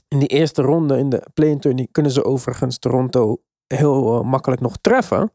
In 0.09 0.19
die 0.19 0.29
eerste 0.29 0.63
ronde 0.63 0.99
in 0.99 1.09
de 1.11 1.23
play-in 1.35 1.61
tourney 1.61 1.89
kunnen 1.93 2.13
ze 2.13 2.25
overigens 2.25 2.79
Toronto 2.79 3.43
heel 3.67 4.23
makkelijk 4.23 4.61
nog 4.61 4.77
treffen. 4.77 5.33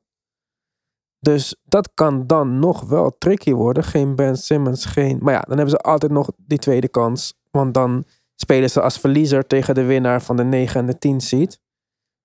Dus 1.21 1.55
dat 1.63 1.89
kan 1.93 2.27
dan 2.27 2.59
nog 2.59 2.81
wel 2.81 3.15
tricky 3.17 3.53
worden. 3.53 3.83
Geen 3.83 4.15
Ben 4.15 4.37
Simmons, 4.37 4.85
geen... 4.85 5.19
Maar 5.21 5.33
ja, 5.33 5.41
dan 5.41 5.57
hebben 5.57 5.75
ze 5.75 5.77
altijd 5.77 6.11
nog 6.11 6.29
die 6.37 6.57
tweede 6.57 6.87
kans. 6.87 7.33
Want 7.51 7.73
dan 7.73 8.03
spelen 8.35 8.69
ze 8.69 8.81
als 8.81 8.97
verliezer 8.97 9.47
tegen 9.47 9.75
de 9.75 9.83
winnaar 9.83 10.21
van 10.21 10.35
de 10.35 10.43
9 10.43 10.79
en 10.79 10.85
de 10.85 10.97
10 10.97 11.21
seed. 11.21 11.59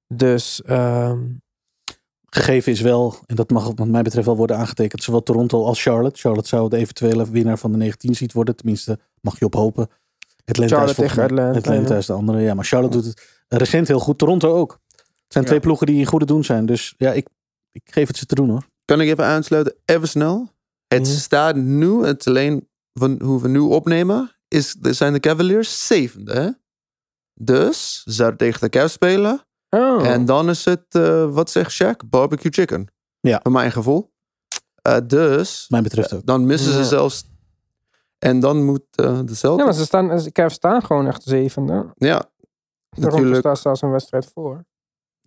Dus 0.07 0.63
ehm, 0.63 1.19
Gegeven 2.37 2.73
is 2.73 2.81
wel, 2.81 3.15
en 3.27 3.37
dat 3.37 3.51
mag 3.51 3.73
wat 3.75 3.89
mij 3.89 4.03
betreft 4.03 4.27
wel 4.27 4.37
worden 4.37 4.57
aangetekend, 4.57 5.03
zowel 5.03 5.23
Toronto 5.23 5.65
als 5.65 5.83
Charlotte. 5.83 6.21
Charlotte 6.21 6.49
zou 6.49 6.69
de 6.69 6.77
eventuele 6.77 7.31
winnaar 7.31 7.59
van 7.59 7.73
de 7.73 7.77
19 7.77 8.15
seed 8.15 8.33
worden. 8.33 8.57
Tenminste, 8.57 8.99
mag 9.21 9.39
je 9.39 9.45
op 9.45 9.55
hopen. 9.55 9.89
Atlanta 10.45 10.77
Charlotte 10.77 11.03
is 11.03 11.09
tegen 11.09 11.23
Atlanta, 11.23 11.59
Atlanta 11.59 11.93
ja. 11.93 11.99
is 11.99 12.07
de 12.07 12.13
andere. 12.13 12.41
Ja, 12.41 12.55
maar 12.55 12.65
Charlotte 12.65 12.97
doet 12.97 13.07
het 13.07 13.61
recent 13.61 13.89
heel 13.89 13.99
goed. 13.99 14.19
Toronto 14.19 14.55
ook. 14.55 14.81
Het 14.91 15.05
zijn 15.29 15.45
Ja. 15.45 15.51
twee 15.51 15.61
ploegen 15.61 15.87
die 15.87 15.99
in 15.99 16.07
goede 16.07 16.25
doen 16.25 16.45
zijn. 16.45 16.67
Dus 16.67 16.95
ja, 16.97 17.13
ik, 17.13 17.29
ik 17.73 17.83
geef 17.85 18.09
het 18.09 18.17
ze 18.17 18.27
te 18.27 18.35
doen 18.35 18.49
hoor. 18.49 18.67
Kan 18.87 19.01
ik 19.01 19.09
even 19.09 19.25
aansluiten? 19.25 19.75
Even 19.85 20.09
snel. 20.09 20.49
Het 20.89 21.07
Ja. 21.07 21.13
staat 21.15 21.57
nu, 21.57 22.05
het 22.05 22.21
is 22.21 22.27
alleen 22.27 22.69
van 22.93 23.21
hoe 23.23 23.43
we 23.43 23.49
nu 23.49 23.59
opnemen, 23.59 24.37
is, 24.49 24.71
zijn 24.81 25.13
de 25.13 25.21
Cavaliers 25.21 25.87
zevende. 25.87 26.33
Hè? 26.33 26.51
Dus 27.35 28.03
ze 28.05 28.13
zouden 28.13 28.39
tegen 28.39 28.61
de 28.61 28.69
Cavs 28.69 28.93
spelen. 28.93 29.47
oh. 29.69 30.07
En 30.09 30.25
dan 30.25 30.49
is 30.49 30.65
het, 30.65 30.85
eh, 30.89 31.31
wat 31.35 31.51
zegt 31.51 31.83
Shaq? 31.83 32.09
Barbecue 32.09 32.53
chicken. 32.53 32.87
Ja. 33.21 33.41
Voor 33.43 33.53
mijn 33.53 33.73
gevoel. 33.73 34.13
Eh, 34.83 34.97
dus, 35.07 35.67
Mij 35.69 35.83
betreft 35.83 36.13
ook. 36.15 36.27
dan 36.27 36.47
missen 36.47 36.73
ze 36.73 36.79
Ja. 36.79 36.85
zelfs. 36.85 37.25
En 38.19 38.41
dan 38.41 38.65
moet 38.65 38.83
eh, 38.91 39.21
de 39.25 39.35
ja, 39.41 39.55
maar 39.65 39.75
ze 39.75 39.85
staan, 39.85 40.09
de 40.17 40.33
Cavs 40.33 40.55
staan 40.55 40.83
gewoon 40.83 41.07
echt 41.07 41.23
zevende. 41.23 41.93
Ja, 41.95 42.31
Toronto 42.91 43.17
natuurlijk. 43.17 43.39
staat 43.41 43.59
zelfs 43.59 43.83
een 43.83 43.91
wedstrijd 43.91 44.31
voor. 44.35 44.65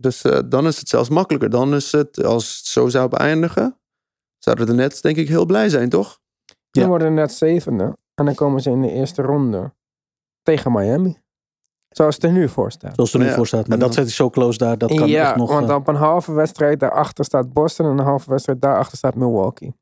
Dus 0.01 0.21
eh, 0.21 0.39
dan 0.45 0.67
is 0.67 0.79
het 0.79 0.89
zelfs 0.89 1.09
makkelijker. 1.09 1.49
Dan 1.49 1.75
is 1.75 1.91
het, 1.91 2.23
als 2.23 2.57
het 2.57 2.65
zo 2.65 2.87
zou 2.87 3.09
beëindigen, 3.09 3.77
zouden 4.37 4.65
de 4.65 4.73
Nets 4.73 5.01
denk 5.01 5.17
ik 5.17 5.27
heel 5.27 5.45
blij 5.45 5.69
zijn, 5.69 5.89
toch? 5.89 6.19
Dan 6.71 6.83
Ja. 6.83 6.89
worden 6.89 7.13
net 7.13 7.31
zevende. 7.31 7.97
En 8.15 8.25
dan 8.25 8.35
komen 8.35 8.61
ze 8.61 8.69
in 8.69 8.81
de 8.81 8.91
eerste 8.91 9.21
ronde 9.21 9.73
tegen 10.43 10.71
Miami. 10.71 11.17
Zoals 11.89 12.15
het 12.15 12.23
er 12.23 12.31
nu 12.31 12.49
voor 12.49 12.71
staat. 12.71 12.95
Zoals 12.95 13.11
het 13.11 13.21
er 13.21 13.25
nu 13.25 13.31
Ja. 13.31 13.37
voor 13.37 13.47
staat. 13.47 13.67
Maar 13.67 13.77
En 13.77 13.83
dat 13.83 13.97
is 13.97 14.15
zo 14.15 14.29
close 14.29 14.57
daar. 14.57 14.77
Dat 14.77 14.95
kan 14.95 15.07
ja, 15.07 15.27
echt 15.27 15.35
nog... 15.35 15.49
want 15.51 15.69
eh, 15.69 15.75
op 15.75 15.87
een 15.87 15.95
halve 15.95 16.31
wedstrijd 16.31 16.79
daarachter 16.79 17.25
staat 17.25 17.53
Boston 17.53 17.85
en 17.85 17.91
een 17.91 18.05
halve 18.05 18.29
wedstrijd 18.29 18.61
daarachter 18.61 18.97
staat 18.97 19.15
Milwaukee. 19.15 19.73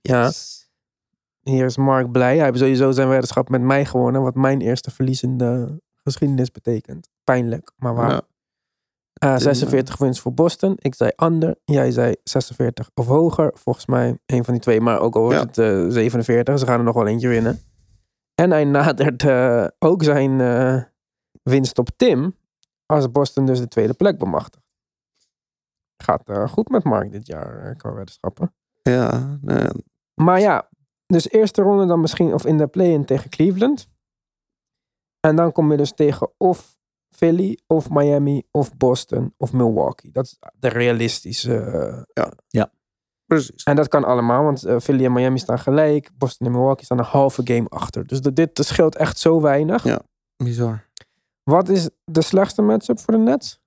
Ja, 0.00 0.30
hier 1.40 1.64
is 1.64 1.76
Mark 1.76 2.12
blij. 2.12 2.36
Hij 2.36 2.44
heeft 2.44 2.58
sowieso 2.58 2.90
zijn 2.90 3.08
weddenschap 3.08 3.48
met 3.48 3.60
mij 3.60 3.84
gewonnen, 3.84 4.22
wat 4.22 4.34
mijn 4.34 4.60
eerste 4.60 4.90
verlies 4.90 5.22
in 5.22 5.36
de 5.36 5.80
geschiedenis 6.04 6.50
betekent. 6.50 7.08
Pijnlijk, 7.24 7.72
maar 7.76 7.94
waar. 7.94 8.10
Ja. 8.10 8.22
Eh, 9.20 9.34
is, 9.34 9.42
46 9.42 9.96
wins 9.96 10.20
voor 10.20 10.34
Boston. 10.34 10.74
Ik 10.76 10.94
zei 10.94 11.10
under. 11.22 11.56
Jij 11.64 11.90
zei 11.90 12.14
46 12.22 12.90
of 12.94 13.06
hoger. 13.06 13.50
Volgens 13.54 13.86
mij 13.86 14.18
een 14.26 14.44
van 14.44 14.54
die 14.54 14.62
twee. 14.62 14.80
Maar 14.80 15.00
ook 15.00 15.14
al 15.14 15.22
wordt 15.22 15.36
Ja. 15.36 15.44
het 15.46 15.58
eh, 15.58 15.92
47. 15.92 16.58
Ze 16.58 16.66
gaan 16.66 16.78
er 16.78 16.84
nog 16.84 16.94
wel 16.94 17.06
eentje 17.06 17.28
winnen. 17.28 17.58
En 18.34 18.50
hij 18.50 18.64
nadert 18.64 19.22
eh, 19.22 19.66
ook 19.78 20.02
zijn 20.02 20.40
eh, 20.40 20.82
winst 21.42 21.78
op 21.78 21.88
Tim. 21.96 22.36
Als 22.86 23.10
Boston 23.10 23.46
dus 23.46 23.58
de 23.58 23.68
tweede 23.68 23.94
plek 23.94 24.18
bemachtigt. 24.18 24.64
Gaat 26.02 26.28
eh, 26.28 26.48
goed 26.48 26.68
met 26.68 26.84
Mark 26.84 27.12
dit 27.12 27.26
jaar 27.26 27.58
eh, 27.64 27.76
qua 27.76 27.92
weddenschappen. 27.94 28.54
Ja, 28.82 29.38
nou 29.40 29.60
ja. 29.60 29.72
Maar 30.14 30.40
ja, 30.40 30.68
dus 31.06 31.30
eerste 31.30 31.62
ronde 31.62 31.86
dan 31.86 32.00
misschien 32.00 32.34
of 32.34 32.44
in 32.46 32.58
de 32.58 32.66
play-in 32.66 33.04
tegen 33.04 33.30
Cleveland. 33.30 33.88
En 35.20 35.36
dan 35.36 35.52
kom 35.52 35.70
je 35.70 35.76
dus 35.76 35.92
tegen 35.92 36.30
of 36.36 36.78
Philly, 37.10 37.58
of 37.66 37.90
Miami, 37.90 38.42
of 38.50 38.76
Boston, 38.76 39.34
of 39.36 39.52
Milwaukee. 39.52 40.10
Dat 40.10 40.24
is 40.24 40.38
de 40.58 40.68
realistische. 40.68 41.56
eh, 41.56 42.62
precies. 43.26 43.62
en 43.62 43.76
dat 43.76 43.88
kan 43.88 44.04
allemaal, 44.04 44.44
want 44.44 44.64
eh, 44.64 44.78
Philly 44.78 45.04
en 45.04 45.12
Miami 45.12 45.38
staan 45.38 45.58
gelijk. 45.58 46.10
Boston 46.14 46.46
en 46.46 46.52
Milwaukee 46.52 46.84
staan 46.84 46.98
een 46.98 47.04
halve 47.04 47.40
game 47.44 47.68
achter. 47.68 48.06
Dus 48.06 48.20
dat, 48.20 48.36
dit 48.36 48.60
scheelt 48.62 48.96
echt 48.96 49.18
zo 49.18 49.40
weinig. 49.40 49.84
Ja. 49.84 50.00
Bizar. 50.36 50.88
Wat 51.42 51.68
is 51.68 51.88
de 52.04 52.22
slechtste 52.22 52.62
matchup 52.62 52.98
voor 52.98 53.14
de 53.14 53.20
Nets? 53.20 53.60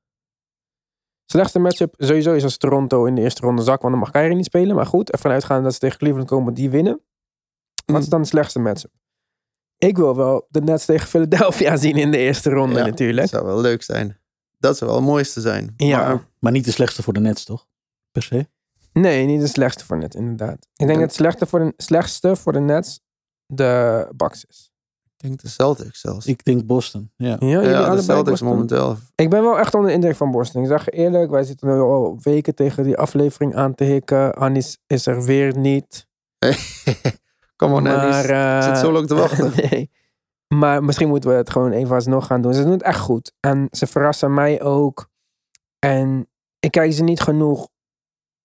Slechtste 1.25 1.60
matchup 1.60 1.93
sowieso 1.97 2.34
is 2.34 2.43
als 2.43 2.58
Toronto 2.58 3.06
in 3.06 3.15
de 3.15 3.21
eerste 3.21 3.41
ronde 3.41 3.62
zak, 3.62 3.82
want 3.82 3.93
dan 3.93 4.03
mag 4.03 4.12
Kyrie 4.12 4.36
niet 4.36 4.45
spelen. 4.45 4.75
Maar 4.75 4.86
goed, 4.86 5.12
ervan 5.12 5.32
uitgaan 5.32 5.63
dat 5.63 5.73
ze 5.73 5.79
tegen 5.79 5.97
Cleveland 5.97 6.27
komen, 6.27 6.53
die 6.53 6.69
winnen. 6.69 7.01
Wat 7.86 8.01
is 8.01 8.10
dan 8.10 8.21
de 8.21 8.27
slechtste 8.27 8.60
matchup? 8.60 8.91
Ik 9.83 9.97
wil 9.97 10.15
wel 10.15 10.47
de 10.49 10.61
Nets 10.61 10.85
tegen 10.85 11.07
Philadelphia 11.07 11.75
zien 11.85 11.95
in 11.95 12.11
de 12.11 12.17
eerste 12.17 12.49
ronde 12.49 12.75
Ja, 12.79 12.85
natuurlijk. 12.85 13.19
Dat 13.21 13.29
zou 13.29 13.45
wel 13.45 13.61
leuk 13.61 13.83
zijn. 13.83 14.17
Dat 14.59 14.77
zou 14.77 14.89
wel 14.91 14.99
het 14.99 15.09
mooiste 15.09 15.41
zijn. 15.41 15.73
Ja. 15.77 15.97
Maar, 16.07 16.27
Maar 16.39 16.51
niet 16.51 16.65
de 16.65 16.71
slechtste 16.71 17.03
voor 17.03 17.13
de 17.13 17.19
Nets, 17.19 17.43
toch? 17.43 17.67
Per 18.11 18.23
se. 18.23 18.47
Nee, 18.93 19.25
niet 19.25 19.41
de 19.41 19.47
slechtste 19.47 19.85
voor 19.85 19.97
Nets, 19.97 20.15
inderdaad. 20.15 20.53
Ik 20.53 20.69
denk 20.75 20.89
En- 20.89 20.95
dat 20.95 21.05
het 21.05 21.13
slechtste 21.15 21.45
voor 21.45 21.59
de, 21.59 21.73
slechtste 21.77 22.35
voor 22.35 22.53
de 22.53 22.59
Nets 22.59 22.99
de 23.45 24.07
Bucks 24.15 24.45
is. 24.49 24.71
ik 25.17 25.29
denk 25.29 25.41
de 25.41 25.47
Celtics 25.49 25.99
zelfs. 26.01 26.25
Ik 26.25 26.43
denk 26.45 26.65
Boston. 26.65 27.11
Ja. 27.15 27.35
Ja, 27.39 27.61
ja, 27.61 27.95
de 27.95 28.01
Celtics 28.01 28.29
Boston? 28.29 28.47
momenteel. 28.47 28.97
Ik 29.15 29.29
ben 29.29 29.41
wel 29.41 29.59
echt 29.59 29.73
onder 29.73 29.89
de 29.89 29.95
indruk 29.95 30.15
van 30.15 30.31
Boston. 30.31 30.61
Ik 30.61 30.67
zeg 30.67 30.89
eerlijk, 30.89 31.31
wij 31.31 31.43
zitten 31.43 31.67
nu 31.67 31.73
al 31.79 32.17
weken 32.21 32.55
tegen 32.55 32.83
die 32.83 32.97
aflevering 32.97 33.55
aan 33.55 33.75
te 33.75 33.83
hikken. 33.83 34.35
Anis 34.35 34.77
is 34.87 35.05
er 35.05 35.23
weer 35.23 35.57
niet. 35.57 36.07
Come 37.63 37.76
on, 37.76 37.84
maar, 37.84 38.26
eh, 38.30 38.63
zit 38.63 38.78
zo 38.78 38.91
lang 38.91 39.08
te 39.08 39.15
wachten. 39.15 39.52
nee. 39.69 39.91
Maar 40.47 40.84
misschien 40.84 41.08
moeten 41.08 41.30
we 41.30 41.36
het 41.36 41.49
gewoon 41.49 41.71
even 41.71 41.95
alsnog 41.95 42.26
gaan 42.26 42.41
doen. 42.41 42.54
Ze 42.54 42.63
doen 42.63 42.71
het 42.71 42.84
echt 42.84 42.99
goed. 42.99 43.34
En 43.39 43.67
ze 43.71 43.88
verrassen 43.88 44.34
mij 44.34 44.62
ook. 44.62 45.10
En 45.80 46.28
ik 46.60 46.71
kijk 46.71 46.93
ze 46.93 47.04
niet 47.04 47.21
genoeg 47.21 47.67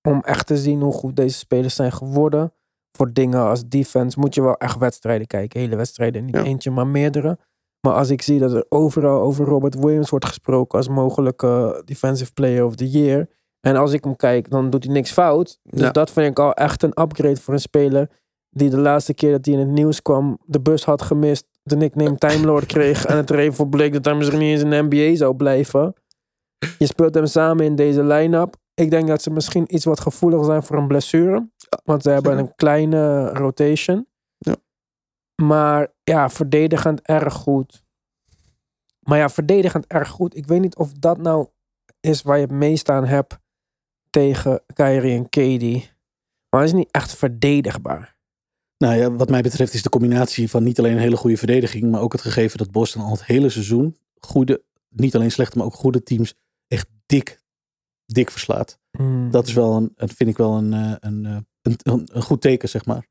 om 0.08 0.20
echt 0.24 0.46
te 0.46 0.56
zien 0.56 0.80
hoe 0.80 0.92
goed 0.92 1.16
deze 1.16 1.38
spelers 1.38 1.74
zijn 1.74 1.92
geworden. 1.92 2.52
Voor 2.96 3.12
dingen 3.12 3.40
als 3.40 3.68
defense 3.68 4.18
moet 4.20 4.34
je 4.34 4.42
wel 4.42 4.56
echt 4.56 4.78
wedstrijden 4.78 5.26
kijken. 5.26 5.60
Hele 5.60 5.76
wedstrijden. 5.76 6.24
Niet 6.24 6.36
Ja. 6.36 6.42
eentje, 6.42 6.70
maar 6.70 6.86
meerdere. 6.86 7.38
Maar 7.80 7.94
als 7.94 8.10
ik 8.10 8.22
zie 8.22 8.38
dat 8.38 8.52
er 8.52 8.66
overal 8.68 9.20
over 9.20 9.44
Robert 9.44 9.74
Williams 9.74 10.10
wordt 10.10 10.24
gesproken 10.26 10.78
als 10.78 10.88
mogelijke 10.88 11.82
Defensive 11.84 12.32
Player 12.32 12.64
of 12.64 12.74
the 12.74 12.88
Year. 12.90 13.28
En 13.60 13.76
als 13.76 13.92
ik 13.92 14.04
hem 14.04 14.16
kijk, 14.16 14.50
dan 14.50 14.70
doet 14.70 14.84
hij 14.84 14.92
niks 14.92 15.12
fout. 15.12 15.58
Dus 15.62 15.80
Ja. 15.80 15.90
dat 15.90 16.10
vind 16.10 16.30
ik 16.30 16.38
al 16.38 16.52
echt 16.52 16.82
een 16.82 17.00
upgrade 17.00 17.36
voor 17.40 17.54
een 17.54 17.60
speler. 17.60 18.10
Die 18.50 18.70
de 18.70 18.78
laatste 18.78 19.14
keer 19.14 19.30
dat 19.30 19.44
hij 19.44 19.54
in 19.54 19.60
het 19.60 19.68
nieuws 19.68 20.02
kwam, 20.02 20.38
de 20.44 20.60
bus 20.60 20.84
had 20.84 21.02
gemist. 21.02 21.46
De 21.62 21.76
nickname 21.76 22.18
Time 22.28 22.46
Lord 22.46 22.66
kreeg. 22.66 23.04
en 23.04 23.16
het 23.16 23.30
er 23.30 23.38
even 23.38 23.54
voor 23.54 23.68
bleek 23.68 23.92
dat 23.92 24.04
hij 24.04 24.14
misschien 24.14 24.38
niet 24.38 24.50
eens 24.50 24.62
in 24.62 24.70
de 24.70 24.96
NBA 24.96 25.16
zou 25.16 25.36
blijven. 25.36 25.94
Je 26.78 26.86
speelt 26.86 27.14
hem 27.14 27.26
samen 27.26 27.64
in 27.64 27.74
deze 27.74 28.04
line-up. 28.04 28.56
Ik 28.74 28.90
denk 28.90 29.08
dat 29.08 29.22
ze 29.22 29.30
misschien 29.30 29.74
iets 29.74 29.84
wat 29.84 30.00
gevoeliger 30.00 30.44
zijn 30.44 30.62
voor 30.62 30.76
een 30.76 30.86
blessure. 30.86 31.48
Want 31.84 32.02
ze 32.02 32.10
hebben 32.10 32.38
een 32.38 32.54
kleine 32.54 33.28
rotation. 33.28 34.06
Ja. 34.38 34.56
Maar 35.42 35.92
ja, 36.04 36.30
verdedigend 36.30 37.00
erg 37.00 37.34
goed. 37.34 37.84
Maar 39.00 39.18
ja, 39.18 39.28
verdedigend 39.28 39.86
erg 39.86 40.08
goed. 40.08 40.36
Ik 40.36 40.46
weet 40.46 40.60
niet 40.60 40.76
of 40.76 40.92
dat 40.92 41.18
nou 41.18 41.48
is 42.00 42.22
waar 42.22 42.36
je 42.36 42.42
het 42.42 42.52
meest 42.52 42.88
aan 42.88 43.04
hebt 43.04 43.38
tegen 44.10 44.62
Kyrie 44.74 45.16
en 45.16 45.28
KD. 45.28 45.92
Maar 46.48 46.60
het 46.60 46.70
is 46.70 46.72
niet 46.72 46.90
echt 46.90 47.14
verdedigbaar. 47.14 48.16
Nou 48.78 48.94
ja, 48.96 49.12
wat 49.12 49.30
mij 49.30 49.42
betreft 49.42 49.74
is 49.74 49.82
de 49.82 49.88
combinatie 49.88 50.50
van 50.50 50.62
niet 50.62 50.78
alleen 50.78 50.92
een 50.92 50.98
hele 50.98 51.16
goede 51.16 51.36
verdediging, 51.36 51.90
maar 51.90 52.00
ook 52.00 52.12
het 52.12 52.20
gegeven 52.20 52.58
dat 52.58 52.70
Boston 52.70 53.02
al 53.02 53.10
het 53.10 53.24
hele 53.24 53.48
seizoen 53.48 53.96
goede, 54.20 54.62
niet 54.88 55.14
alleen 55.14 55.30
slechte, 55.30 55.58
maar 55.58 55.66
ook 55.66 55.74
goede 55.74 56.02
teams 56.02 56.34
echt 56.66 56.88
dik, 57.06 57.42
dik 58.06 58.30
verslaat. 58.30 58.78
Mm. 58.90 59.30
Dat 59.30 59.46
is 59.46 59.52
wel 59.52 59.76
een, 59.76 59.92
dat 59.94 60.12
vind 60.12 60.30
ik 60.30 60.36
wel 60.36 60.56
een, 60.56 60.72
eh, 60.72 60.94
een, 61.00 61.26
eh, 61.26 61.36
een, 61.62 61.76
een, 61.82 62.08
een 62.12 62.22
goed 62.22 62.40
teken, 62.40 62.68
zeg 62.68 62.84
maar. 62.84 63.06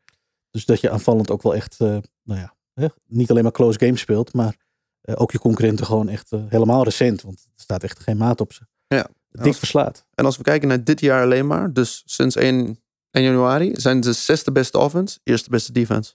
Dus 0.51 0.65
dat 0.65 0.81
je 0.81 0.89
aanvallend 0.89 1.31
ook 1.31 1.41
wel 1.41 1.55
echt, 1.55 1.79
eh, 1.79 1.97
nou 2.23 2.39
ja, 2.39 2.55
hè, 2.73 2.87
niet 3.05 3.29
alleen 3.29 3.43
maar 3.43 3.51
close 3.51 3.79
games 3.79 3.99
speelt, 3.99 4.33
maar 4.33 4.55
eh, 5.01 5.15
ook 5.17 5.31
je 5.31 5.39
concurrenten 5.39 5.85
gewoon 5.85 6.09
echt 6.09 6.29
helemaal 6.29 6.83
recent, 6.83 7.21
want 7.21 7.47
er 7.55 7.61
staat 7.61 7.83
echt 7.83 7.99
geen 7.99 8.17
maat 8.17 8.41
op 8.41 8.53
ze. 8.53 8.61
Ja. 8.87 9.09
Dik 9.29 9.55
verslaat. 9.55 10.05
En 10.13 10.25
als 10.25 10.37
we 10.37 10.43
kijken 10.43 10.67
naar 10.67 10.83
dit 10.83 10.99
jaar 10.99 11.23
alleen 11.23 11.47
maar, 11.47 11.73
dus 11.73 12.03
sinds 12.05 12.35
1, 12.35 12.79
1 13.17 13.25
januari, 13.25 13.71
zijn 13.75 14.03
ze 14.03 14.13
zesde 14.13 14.51
beste 14.51 14.77
offense, 14.77 15.19
eerste 15.23 15.49
beste 15.49 15.71
defense. 15.71 16.13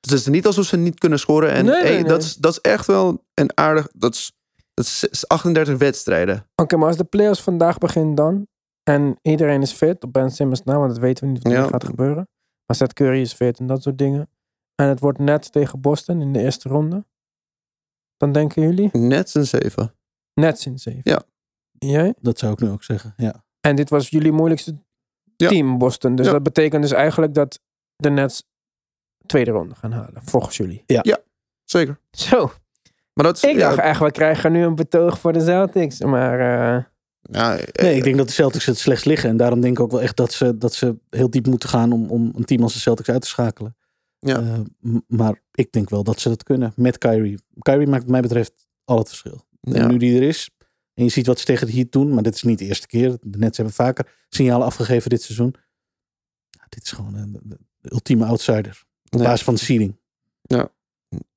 Dus 0.00 0.10
het 0.10 0.20
is 0.20 0.26
niet 0.26 0.46
alsof 0.46 0.64
ze 0.64 0.76
niet 0.76 0.98
kunnen 0.98 1.18
scoren. 1.18 1.50
En 1.52 1.64
Nee, 1.64 1.74
nee, 1.74 1.82
hey, 1.82 1.92
nee. 2.00 2.04
Dat, 2.04 2.22
is, 2.22 2.34
dat 2.34 2.52
is 2.52 2.60
echt 2.60 2.86
wel 2.86 3.24
een 3.34 3.50
aardig. 3.56 3.88
Dat 3.92 4.14
is, 4.14 4.32
dat 4.74 4.84
is 5.10 5.28
38 5.28 5.78
wedstrijden. 5.78 6.48
Oké, 6.54 6.76
maar 6.76 6.88
als 6.88 6.96
de 6.96 7.04
playoffs 7.04 7.42
vandaag 7.42 7.78
beginnen 7.78 8.14
dan. 8.14 8.46
En 8.82 9.18
iedereen 9.22 9.62
is 9.62 9.72
fit 9.72 10.04
op 10.04 10.12
Ben 10.12 10.30
Simmons 10.30 10.62
na, 10.62 10.78
want 10.78 10.90
dat 10.90 10.98
weten 11.00 11.24
we 11.26 11.30
niet 11.32 11.42
dat 11.42 11.52
Ja. 11.52 11.66
gaat 11.66 11.84
gebeuren. 11.84 12.28
Maar 12.66 12.76
Seth 12.76 12.92
Curry 12.92 13.20
is 13.20 13.32
fit 13.32 13.58
en 13.58 13.66
dat 13.66 13.82
soort 13.82 13.98
dingen. 13.98 14.30
En 14.74 14.88
het 14.88 15.00
wordt 15.00 15.18
net 15.18 15.52
tegen 15.52 15.80
Boston 15.80 16.20
in 16.20 16.32
de 16.32 16.40
eerste 16.40 16.68
ronde. 16.68 17.04
Dan 18.16 18.32
denken 18.32 18.62
jullie? 18.62 18.88
Net 18.92 19.34
een 19.34 19.46
7. 19.46 19.94
Net 20.34 20.64
in 20.64 20.78
zeven. 20.78 21.00
Ja. 21.04 21.22
Jij? 21.78 22.14
Dat 22.20 22.38
zou 22.38 22.52
ik 22.52 22.60
nu 22.60 22.68
ook 22.70 22.84
zeggen, 22.84 23.14
ja. 23.16 23.44
En 23.60 23.76
dit 23.76 23.90
was 23.90 24.08
jullie 24.08 24.32
moeilijkste 24.32 24.76
Ja. 25.36 25.48
team, 25.48 25.78
Boston. 25.78 26.14
Dus 26.14 26.26
Ja. 26.26 26.32
dat 26.32 26.42
betekent 26.42 26.82
dus 26.82 26.92
eigenlijk 26.92 27.34
dat 27.34 27.60
de 27.96 28.10
Nets 28.10 28.42
tweede 29.26 29.50
ronde 29.50 29.74
gaan 29.74 29.92
halen, 29.92 30.22
volgens 30.24 30.56
jullie. 30.56 30.84
Zeker. 31.64 31.98
Zo, 32.10 32.50
Maar 33.14 33.24
dat 33.24 33.36
is. 33.36 33.42
ik 33.42 33.56
ja, 33.56 33.68
dacht 33.68 33.78
echt, 33.80 34.00
we 34.00 34.10
krijgen 34.10 34.52
nu 34.52 34.62
een 34.64 34.74
betoog 34.74 35.18
voor 35.18 35.32
de 35.32 35.40
Celtics. 35.40 36.00
Maar 36.00 36.32
eh, 36.40 36.84
ja, 37.20 37.56
eh, 37.56 37.82
Nee, 37.84 37.96
ik 37.96 38.04
denk 38.04 38.16
dat 38.16 38.26
de 38.26 38.32
Celtics 38.32 38.66
het 38.66 38.78
slechts 38.78 39.04
liggen. 39.04 39.28
En 39.30 39.36
daarom 39.36 39.60
denk 39.60 39.78
ik 39.78 39.84
ook 39.84 39.90
wel 39.90 40.02
echt 40.02 40.16
dat 40.16 40.32
ze, 40.32 40.58
dat 40.58 40.74
ze 40.74 40.96
heel 41.10 41.30
diep 41.30 41.46
moeten 41.46 41.68
gaan 41.68 41.92
om, 41.92 42.10
om 42.10 42.32
een 42.36 42.44
team 42.44 42.62
als 42.62 42.72
de 42.72 42.78
Celtics 42.78 43.08
uit 43.08 43.20
te 43.20 43.28
schakelen. 43.28 43.76
Ja. 44.18 44.40
Eh, 44.40 44.58
maar 45.06 45.42
ik 45.52 45.72
denk 45.72 45.90
wel 45.90 46.02
dat 46.04 46.20
ze 46.20 46.28
dat 46.28 46.42
kunnen 46.42 46.72
met 46.76 46.98
Kyrie. 46.98 47.38
Kyrie 47.58 47.86
maakt 47.86 48.02
wat 48.02 48.10
mij 48.12 48.20
betreft 48.20 48.66
al 48.84 48.98
het 48.98 49.08
verschil. 49.08 49.44
ja. 49.60 49.74
En 49.74 49.88
nu 49.88 49.96
die 49.96 50.16
er 50.16 50.22
is, 50.22 50.50
en 50.96 51.04
je 51.04 51.10
ziet 51.10 51.26
wat 51.26 51.38
ze 51.38 51.44
tegen 51.44 51.70
Heat 51.70 51.92
doen, 51.92 52.14
maar 52.14 52.22
dit 52.22 52.34
is 52.34 52.42
niet 52.42 52.58
de 52.58 52.64
eerste 52.64 52.86
keer. 52.86 53.16
De 53.20 53.38
Nets 53.38 53.56
hebben 53.56 53.74
vaker 53.74 54.06
signalen 54.28 54.66
afgegeven 54.66 55.10
dit 55.10 55.22
seizoen. 55.22 55.54
Ja, 56.50 56.64
dit 56.68 56.84
is 56.84 56.90
gewoon 56.92 57.14
een, 57.14 57.32
de, 57.42 57.58
de 57.80 57.92
ultieme 57.92 58.24
outsider. 58.24 58.84
Op 59.10 59.18
Ja. 59.20 59.24
basis 59.26 59.44
van 59.44 59.54
de 59.54 59.60
seeding. 59.60 59.96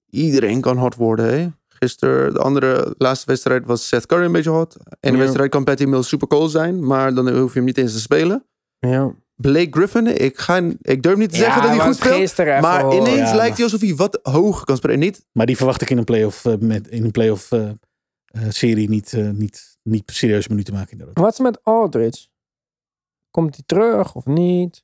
Iedereen 0.10 0.62
kan 0.62 0.78
hot 0.78 0.96
worden. 0.96 1.26
Hè? 1.40 1.48
Gisteren, 1.68 2.34
de 2.34 2.40
andere 2.40 2.96
laatste 2.98 3.26
wedstrijd 3.26 3.66
was 3.66 3.88
Seth 3.88 4.06
Curry 4.06 4.26
een 4.26 4.32
beetje 4.32 4.50
hot. 4.50 4.76
En 5.00 5.12
de 5.12 5.18
Ja. 5.18 5.24
wedstrijd 5.24 5.50
kan 5.50 5.64
Patty 5.64 5.84
Mills 5.86 6.08
super 6.08 6.28
cool 6.28 6.48
zijn, 6.48 6.86
maar 6.86 7.14
dan 7.14 7.30
hoef 7.38 7.50
je 7.52 7.58
hem 7.58 7.66
niet 7.68 7.78
eens 7.78 7.94
te 7.94 8.00
spelen. 8.00 8.46
ja. 8.80 9.14
Blake 9.42 9.68
Griffin, 9.72 10.08
ik, 10.22 10.38
ga, 10.40 10.62
ik 10.82 11.04
durf 11.04 11.18
niet 11.18 11.30
te 11.30 11.36
zeggen 11.36 11.62
Ja, 11.62 11.68
dat 11.68 11.78
hij 11.78 11.86
goed 11.86 11.96
speelt. 11.96 12.62
Maar 12.62 12.82
hoor. 12.84 12.94
ineens 12.94 13.30
Ja, 13.30 13.36
lijkt 13.36 13.56
hij 13.56 13.64
alsof 13.66 13.82
hij 13.82 13.96
wat 13.96 14.20
hoog 14.24 14.64
kan 14.64 14.78
spelen. 14.78 15.00
Niet, 15.00 15.26
Maar 15.32 15.46
die 15.46 15.58
verwacht 15.58 15.82
ik 15.82 15.90
in 15.90 15.98
een 15.98 16.04
playoff, 16.04 16.46
eh, 16.46 16.56
met, 16.60 16.88
in 16.88 17.04
een 17.04 17.12
playoff 17.12 17.52
eh, 17.52 17.70
serie 18.50 18.90
niet, 18.90 19.14
eh, 19.14 19.30
niet, 19.30 19.78
niet 19.84 20.12
serieus 20.12 20.48
minuten 20.48 20.74
maken. 20.74 20.92
Inderdaad. 20.92 21.24
Wat 21.24 21.34
is 21.34 21.40
met 21.40 21.64
Aldridge? 21.64 22.28
Komt 23.32 23.56
hij 23.56 23.64
terug 23.66 24.16
of 24.16 24.26
niet? 24.26 24.84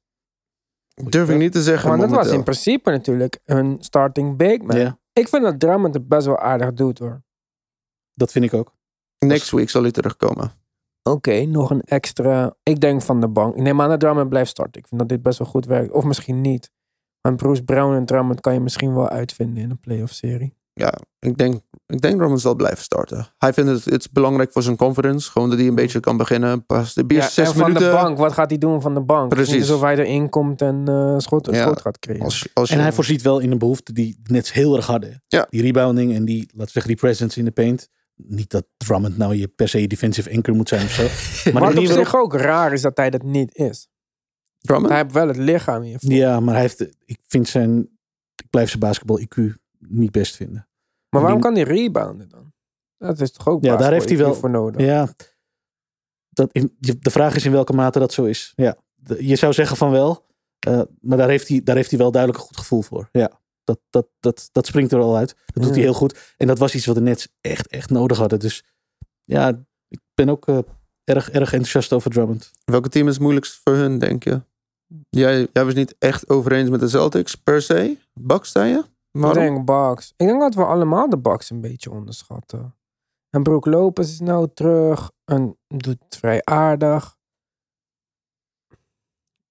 durf 1.03 1.29
ik 1.29 1.37
niet 1.37 1.51
te 1.51 1.63
zeggen. 1.63 1.89
Maar 1.89 1.97
dat 1.97 2.09
was 2.09 2.31
in 2.31 2.43
principe 2.43 2.91
natuurlijk 2.91 3.39
een 3.45 3.77
starting 3.79 4.37
big 4.37 4.61
man. 4.61 4.99
Ik 5.13 5.27
vind 5.27 5.43
dat 5.43 5.59
Drummond 5.59 5.93
het 5.93 6.07
best 6.07 6.25
wel 6.25 6.37
aardig 6.37 6.73
doet 6.73 6.99
hoor. 6.99 7.23
dat 8.13 8.31
vind 8.31 8.45
ik 8.45 8.53
ook. 8.53 8.73
Next 9.19 9.51
week 9.51 9.69
zal 9.69 9.81
hij 9.81 9.91
terugkomen. 9.91 10.51
Oké, 11.03 11.45
nog 11.45 11.69
een 11.69 11.81
extra. 11.81 12.55
Ik 12.63 12.79
denk 12.79 13.01
van 13.01 13.21
de 13.21 13.27
bank. 13.27 13.55
Ik 13.55 13.61
neem 13.61 13.81
aan 13.81 13.89
dat 13.89 13.99
Drummond 13.99 14.29
blijft 14.29 14.49
starten. 14.49 14.81
Ik 14.81 14.87
vind 14.87 14.99
dat 14.99 15.09
dit 15.09 15.21
best 15.21 15.37
wel 15.37 15.47
goed 15.47 15.65
werkt. 15.65 15.91
Of 15.91 16.03
misschien 16.03 16.41
niet. 16.41 16.71
Want 17.21 17.37
Bruce 17.37 17.63
Brown 17.63 17.95
en 17.95 18.05
Drummond 18.05 18.41
kan 18.41 18.53
je 18.53 18.59
misschien 18.59 18.93
wel 18.93 19.09
uitvinden 19.09 19.63
in 19.63 19.69
een 19.69 19.79
playoff 19.79 20.13
serie. 20.13 20.55
Ja, 20.77 20.93
ik 21.19 21.37
denk, 21.37 21.61
ik 21.87 22.01
denk 22.01 22.15
Drummond 22.17 22.41
zal 22.41 22.55
blijven 22.55 22.83
starten. 22.83 23.27
Hij 23.37 23.53
vindt 23.53 23.69
het, 23.69 23.85
het 23.85 23.99
is 23.99 24.09
belangrijk 24.11 24.51
voor 24.51 24.63
zijn 24.63 24.75
confidence. 24.75 25.31
Gewoon 25.31 25.49
dat 25.49 25.57
hij 25.57 25.67
een 25.67 25.75
beetje 25.75 25.99
kan 25.99 26.17
beginnen. 26.17 26.65
Pas 26.65 26.93
de 26.93 27.03
Ja, 27.07 27.15
eerste 27.15 27.31
zes 27.33 27.47
en 27.47 27.53
van 27.53 27.67
minuten. 27.67 27.89
de 27.89 27.95
bank, 27.95 28.17
wat 28.17 28.33
gaat 28.33 28.49
hij 28.49 28.57
doen 28.59 28.81
van 28.81 28.93
de 28.93 29.01
bank? 29.01 29.31
Het 29.31 29.39
is 29.39 29.47
Niet 29.47 29.55
Precies. 29.55 29.71
alsof 29.71 29.85
hij 29.87 29.97
erin 29.97 30.29
komt 30.29 30.61
en 30.61 30.83
eh 30.87 31.15
schot, 31.17 31.45
Ja. 31.51 31.61
schot 31.61 31.81
gaat 31.81 31.99
creëren. 31.99 32.23
Als, 32.23 32.47
als 32.53 32.69
je, 32.69 32.75
En 32.75 32.81
hij 32.81 32.91
voorziet 32.93 33.21
wel 33.21 33.39
in 33.39 33.51
een 33.51 33.57
behoefte 33.57 33.93
die 33.93 34.19
de 34.23 34.31
Nets 34.33 34.53
heel 34.53 34.75
erg 34.75 34.85
hadden. 34.85 35.23
Ja. 35.27 35.47
Die 35.49 35.61
rebounding 35.61 36.13
en 36.13 36.25
die, 36.25 36.39
laten 36.41 36.57
we 36.65 36.71
zeggen, 36.71 36.91
die 36.91 36.99
presence 37.01 37.39
in 37.39 37.45
de 37.45 37.51
paint. 37.51 37.89
Niet 38.15 38.49
dat 38.49 38.65
Drummond 38.77 39.17
nou 39.17 39.35
je 39.35 39.47
per 39.47 39.67
se 39.69 39.87
defensive 39.87 40.31
anchor 40.35 40.55
moet 40.55 40.69
zijn 40.69 40.83
of 40.85 40.91
zo. 40.91 41.03
Maar 41.51 41.61
wat 41.61 41.77
op 41.77 41.85
zich 41.85 42.15
ook 42.15 42.33
raar 42.33 42.73
is 42.73 42.81
dat 42.81 42.97
hij 42.97 43.09
dat 43.09 43.23
niet 43.23 43.55
is. 43.55 43.87
Drummond? 44.59 44.89
Hij 44.91 45.01
heeft 45.01 45.13
wel 45.13 45.27
het 45.27 45.37
lichaam 45.37 45.81
hiervoor. 45.81 46.11
Ja, 46.11 46.39
maar 46.39 46.53
hij 46.53 46.61
heeft, 46.63 46.81
ik 47.05 47.19
vind 47.27 47.47
zijn, 47.47 47.79
ik 48.35 48.49
blijf 48.49 48.67
zijn 48.67 48.79
basketbal 48.79 49.19
IQ 49.19 49.63
niet 49.89 50.11
best 50.11 50.35
vinden. 50.35 50.67
Maar 51.09 51.21
waarom 51.21 51.41
die- 51.41 51.49
kan 51.51 51.55
hij 51.63 51.75
rebounden 51.75 52.29
dan? 52.29 52.53
Dat 52.97 53.19
is 53.21 53.31
toch 53.31 53.47
ook 53.47 53.63
Ja, 53.63 53.75
daar 53.75 53.91
heeft 53.91 54.09
hij 54.09 54.17
wel- 54.17 54.33
voor 54.35 54.49
nodig. 54.49 54.81
Ja, 54.81 55.13
dat, 56.29 56.51
in- 56.51 56.75
de 56.79 57.09
vraag 57.11 57.35
is 57.35 57.45
in 57.45 57.51
welke 57.51 57.73
mate 57.73 57.99
dat 57.99 58.13
zo 58.13 58.23
is. 58.25 58.53
Ja, 58.55 58.77
de- 58.93 59.27
je 59.27 59.35
zou 59.35 59.53
zeggen 59.53 59.77
van 59.77 59.91
wel, 59.91 60.25
eh, 60.59 60.81
maar 61.01 61.17
daar 61.17 61.29
heeft, 61.29 61.47
hij, 61.47 61.61
daar 61.63 61.75
heeft 61.75 61.89
hij 61.89 61.99
wel 61.99 62.11
duidelijk 62.11 62.41
een 62.41 62.47
goed 62.47 62.57
gevoel 62.57 62.81
voor. 62.81 63.09
Ja, 63.11 63.39
dat, 63.63 63.79
dat, 63.89 64.07
dat, 64.19 64.49
dat 64.51 64.65
springt 64.65 64.91
er 64.91 64.99
al 64.99 65.17
uit. 65.17 65.35
Dat 65.45 65.55
doet 65.63 65.65
Ja. 65.65 65.71
hij 65.71 65.81
heel 65.81 65.93
goed. 65.93 66.33
En 66.37 66.47
dat 66.47 66.57
was 66.59 66.75
iets 66.75 66.85
wat 66.85 66.95
de 66.95 67.01
Nets 67.01 67.27
echt, 67.41 67.67
echt 67.67 67.89
nodig 67.89 68.17
hadden. 68.17 68.39
Dus 68.39 68.63
ja, 69.23 69.65
ik 69.87 69.99
ben 70.13 70.29
ook 70.29 70.47
eh, 70.47 70.57
erg, 71.03 71.29
erg 71.31 71.51
enthousiast 71.53 71.93
over 71.93 72.11
Drummond. 72.11 72.51
Welke 72.65 72.89
team 72.89 73.07
is 73.07 73.13
het 73.13 73.21
moeilijkst 73.21 73.59
voor 73.63 73.73
hun, 73.73 73.99
denk 73.99 74.23
je? 74.23 74.41
Jij, 75.09 75.47
jij 75.53 75.65
was 75.65 75.73
niet 75.73 75.95
echt 75.99 76.29
over 76.29 76.51
eens 76.51 76.69
met 76.69 76.79
de 76.79 76.87
Celtics 76.87 77.35
per 77.35 77.61
se. 77.61 77.97
Bucks, 78.13 78.49
sta 78.49 78.63
je? 78.63 78.83
Ik 79.15 79.21
Waarom? 79.21 79.43
denk 79.43 79.65
Bucks. 79.65 80.13
Ik 80.17 80.27
denk 80.27 80.39
dat 80.39 80.53
we 80.55 80.65
allemaal 80.65 81.09
de 81.09 81.17
Bucks 81.17 81.49
een 81.49 81.61
beetje 81.61 81.91
onderschatten. 81.91 82.75
En 83.29 83.43
Brook 83.43 83.65
Lopez 83.65 84.09
is 84.11 84.19
nou 84.19 84.47
terug 84.53 85.11
en 85.25 85.57
doet 85.67 85.99
het 86.07 86.17
vrij 86.17 86.41
aardig. 86.43 87.17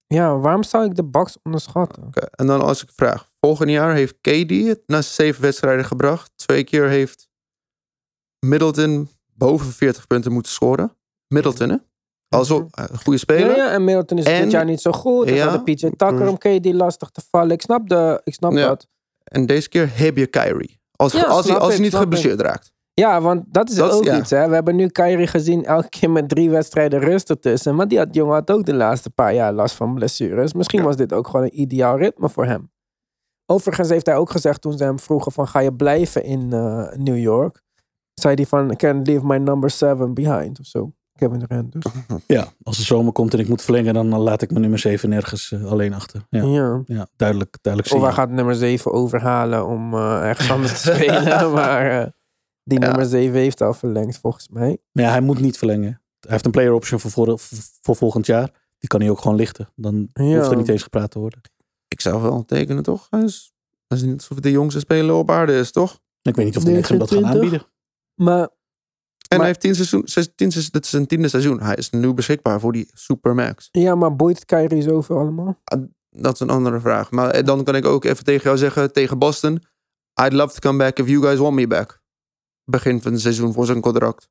Ja, 0.07 0.37
waarom 0.39 0.63
zou 0.63 0.85
ik 0.85 0.95
de 0.95 1.05
Bucks 1.05 1.37
onderschatten? 1.43 2.11
En 2.31 2.47
dan 2.47 2.61
als 2.63 2.83
ik 2.83 2.89
vraag. 2.95 3.29
Volgend 3.41 3.71
jaar 3.71 3.95
heeft 3.95 4.21
KD 4.21 4.51
het 4.51 4.83
na 4.87 5.03
zeven 5.03 5.43
wedstrijden 5.43 5.85
gebracht. 5.85 6.33
Twee 6.37 6.65
keer 6.65 6.89
heeft 6.89 7.29
Middleton 8.47 9.09
boven 9.27 9.73
40 9.73 10.07
punten 10.07 10.33
moeten 10.33 10.53
scoren. 10.53 10.97
Middleton, 11.29 11.69
hè? 11.69 11.77
Also, 12.29 12.67
eh, 12.71 12.85
een 12.89 12.99
goede 12.99 13.19
speler. 13.19 13.57
Ja, 13.57 13.65
ja, 13.65 13.71
en 13.71 13.85
Milton 13.85 14.19
is 14.19 14.25
En- 14.25 14.43
dit 14.43 14.51
jaar 14.51 14.65
niet 14.65 14.81
zo 14.81 14.93
goed. 14.93 15.27
En 15.27 15.35
Ja, 15.35 15.45
ja, 15.45 15.57
de 15.57 15.63
PJ 15.63 15.75
Tucker 15.91 16.29
om 16.29 16.39
KD 16.39 16.73
lastig 16.73 17.11
te 17.11 17.23
vallen. 17.31 17.51
Ik 17.51 17.61
snap, 17.63 17.89
de, 17.89 18.21
ik 18.25 18.35
snap 18.35 18.53
Ja. 18.53 18.67
dat. 18.69 18.89
En 19.25 19.47
deze 19.47 19.69
keer 19.69 19.91
heb 19.93 20.17
je 20.17 20.27
Kyrie. 20.27 20.81
Als, 20.97 21.13
Ja, 21.13 21.23
als, 21.23 21.49
hij, 21.49 21.57
als 21.57 21.73
hij 21.73 21.83
niet 21.83 21.95
geblesseerd 21.95 22.41
raakt. 22.41 22.73
Ja, 22.95 23.21
want 23.21 23.45
dat 23.47 23.71
is 23.71 23.77
Dat 23.77 23.93
ook 23.93 24.05
ja. 24.05 24.19
iets. 24.19 24.31
Hè. 24.31 24.49
We 24.49 24.55
hebben 24.55 24.77
nu 24.77 24.89
Kyrie 24.89 25.27
gezien 25.27 25.65
elke 25.65 25.89
keer 25.89 26.11
met 26.11 26.29
drie 26.29 26.51
wedstrijden 26.51 27.01
rust 27.01 27.31
ertussen. 27.31 27.75
Maar 27.75 27.89
die 27.89 27.99
had, 27.99 28.15
jongen 28.15 28.35
had 28.35 28.51
ook 28.51 28.65
de 28.65 28.75
laatste 28.75 29.11
paar 29.11 29.35
jaar 29.35 29.53
last 29.53 29.75
van 29.75 29.95
blessures. 29.95 30.53
Misschien 30.53 30.83
was 30.83 30.97
dit 30.97 31.13
ook 31.13 31.27
gewoon 31.27 31.43
een 31.43 31.61
ideaal 31.61 31.99
ritme 31.99 32.29
voor 32.29 32.45
hem. 32.45 32.73
Overigens 33.47 33.89
heeft 33.89 34.07
hij 34.07 34.17
ook 34.17 34.31
gezegd 34.31 34.61
toen 34.61 34.77
ze 34.77 34.85
hem 34.85 34.99
vroegen 34.99 35.33
van 35.33 35.49
ga 35.49 35.59
je 35.59 35.75
blijven 35.75 36.25
in 36.25 36.53
eh, 36.53 36.93
New 36.97 37.19
York? 37.19 37.63
Zei 38.15 38.35
hij 38.35 38.47
van 38.47 38.71
I 38.71 38.77
can't 38.77 39.07
leave 39.07 39.27
my 39.27 39.37
number 39.37 39.71
seven 39.71 40.15
behind 40.15 40.61
of 40.61 40.67
zo. 40.67 40.93
Kevin 41.19 41.39
Durant 41.39 41.73
dus. 41.73 41.85
Ja, 42.27 42.53
als 42.63 42.77
de 42.77 42.83
zomer 42.83 43.13
komt 43.13 43.33
en 43.35 43.39
ik 43.41 43.49
moet 43.49 43.63
verlengen, 43.63 43.95
dan 43.95 44.09
laat 44.09 44.43
ik 44.43 44.49
mijn 44.49 44.61
nummer 44.61 44.79
7 44.79 45.09
nergens 45.09 45.53
eh, 45.53 45.65
alleen 45.65 45.95
achter. 45.95 46.27
Ja, 46.31 46.43
Ja. 46.45 46.83
ja 46.87 47.07
duidelijk, 47.17 47.59
duidelijk 47.61 47.95
Of 47.95 48.03
hij 48.03 48.13
gaat 48.13 48.31
nummer 48.31 48.55
7 48.55 48.93
overhalen 48.93 49.67
om 49.67 49.95
eh, 49.95 50.29
ergens 50.29 50.51
anders 50.51 50.83
te 50.83 50.93
spelen. 50.95 51.53
maar 51.53 52.01
eh, 52.03 52.07
die 52.65 52.81
Ja. 52.81 52.87
nummer 52.87 53.07
7 53.07 53.39
heeft 53.41 53.61
al 53.61 53.75
verlengd 53.75 54.19
volgens 54.19 54.49
mij. 54.49 54.79
Maar 54.93 55.05
ja, 55.05 55.11
hij 55.11 55.21
moet 55.21 55.41
niet 55.41 55.59
verlengen. 55.59 56.01
Hij 56.21 56.31
heeft 56.33 56.45
een 56.45 56.51
player 56.51 56.73
option 56.73 57.01
voor, 57.01 57.11
voor, 57.11 57.39
voor 57.83 57.97
volgend 57.97 58.27
jaar. 58.27 58.51
Die 58.79 58.89
kan 58.89 59.01
hij 59.01 59.11
ook 59.11 59.21
gewoon 59.21 59.37
lichten. 59.37 59.69
Dan 59.77 60.09
Ja. 60.13 60.37
hoeft 60.37 60.51
er 60.51 60.57
niet 60.57 60.69
eens 60.69 60.83
gepraat 60.83 61.11
te 61.11 61.19
worden. 61.19 61.41
Ik 61.89 62.01
zou 62.01 62.23
wel 62.23 62.45
tekenen, 62.45 62.83
toch? 62.83 63.07
Hij 63.11 63.23
is, 63.23 63.53
hij 63.87 63.99
is 63.99 64.05
niet 64.05 64.15
alsof 64.15 64.35
het 64.35 64.43
de 64.43 64.51
jongste 64.51 64.81
speler 64.81 65.15
op 65.15 65.31
aarde 65.31 65.59
is, 65.59 65.71
toch? 65.73 66.01
Ik 66.23 66.35
weet 66.37 66.45
niet 66.45 66.57
of 66.57 66.65
de 66.65 66.71
Nets 66.71 66.89
hem 66.89 66.99
dat 66.99 67.11
gaan 67.11 67.21
29? 67.23 67.53
aanbieden. 67.61 67.73
Maar 68.15 68.49
En 69.35 69.39
hij 69.39 69.47
heeft 69.49 69.61
tien 69.61 69.75
seizoen, 69.75 70.03
zes, 70.05 70.29
tien, 70.35 70.49
dit 70.49 70.85
is 70.85 70.91
zijn 70.91 71.07
tiende 71.07 71.29
seizoen. 71.29 71.61
Hij 71.61 71.75
is 71.75 71.91
nu 71.91 72.15
beschikbaar 72.15 72.61
voor 72.61 72.73
die 72.73 72.91
Supermax. 72.93 73.69
ja, 73.71 73.95
maar 73.95 74.17
boeit 74.17 74.37
het 74.37 74.45
Kyrie 74.45 74.83
zoveel 74.83 75.19
allemaal? 75.19 75.61
Dat 76.11 76.35
is 76.35 76.41
een 76.41 76.51
andere 76.51 76.81
vraag. 76.81 77.11
Maar 77.11 77.31
eh, 77.31 77.45
dan 77.45 77.65
kan 77.65 77.75
ik 77.77 77.85
ook 77.85 78.05
even 78.05 78.25
tegen 78.25 78.43
jou 78.43 78.57
zeggen, 78.57 78.93
tegen 78.93 79.19
Boston. 79.19 79.63
I'd 80.23 80.33
love 80.33 80.61
to 80.61 80.69
come 80.69 80.79
back 80.79 80.99
if 80.99 81.09
you 81.09 81.23
guys 81.23 81.39
want 81.39 81.55
me 81.55 81.67
back. 81.67 82.03
Begin 82.65 83.03
van 83.03 83.13
het 83.13 83.21
seizoen 83.21 83.53
voor 83.53 83.67
zijn 83.67 83.81
contract. 83.81 84.29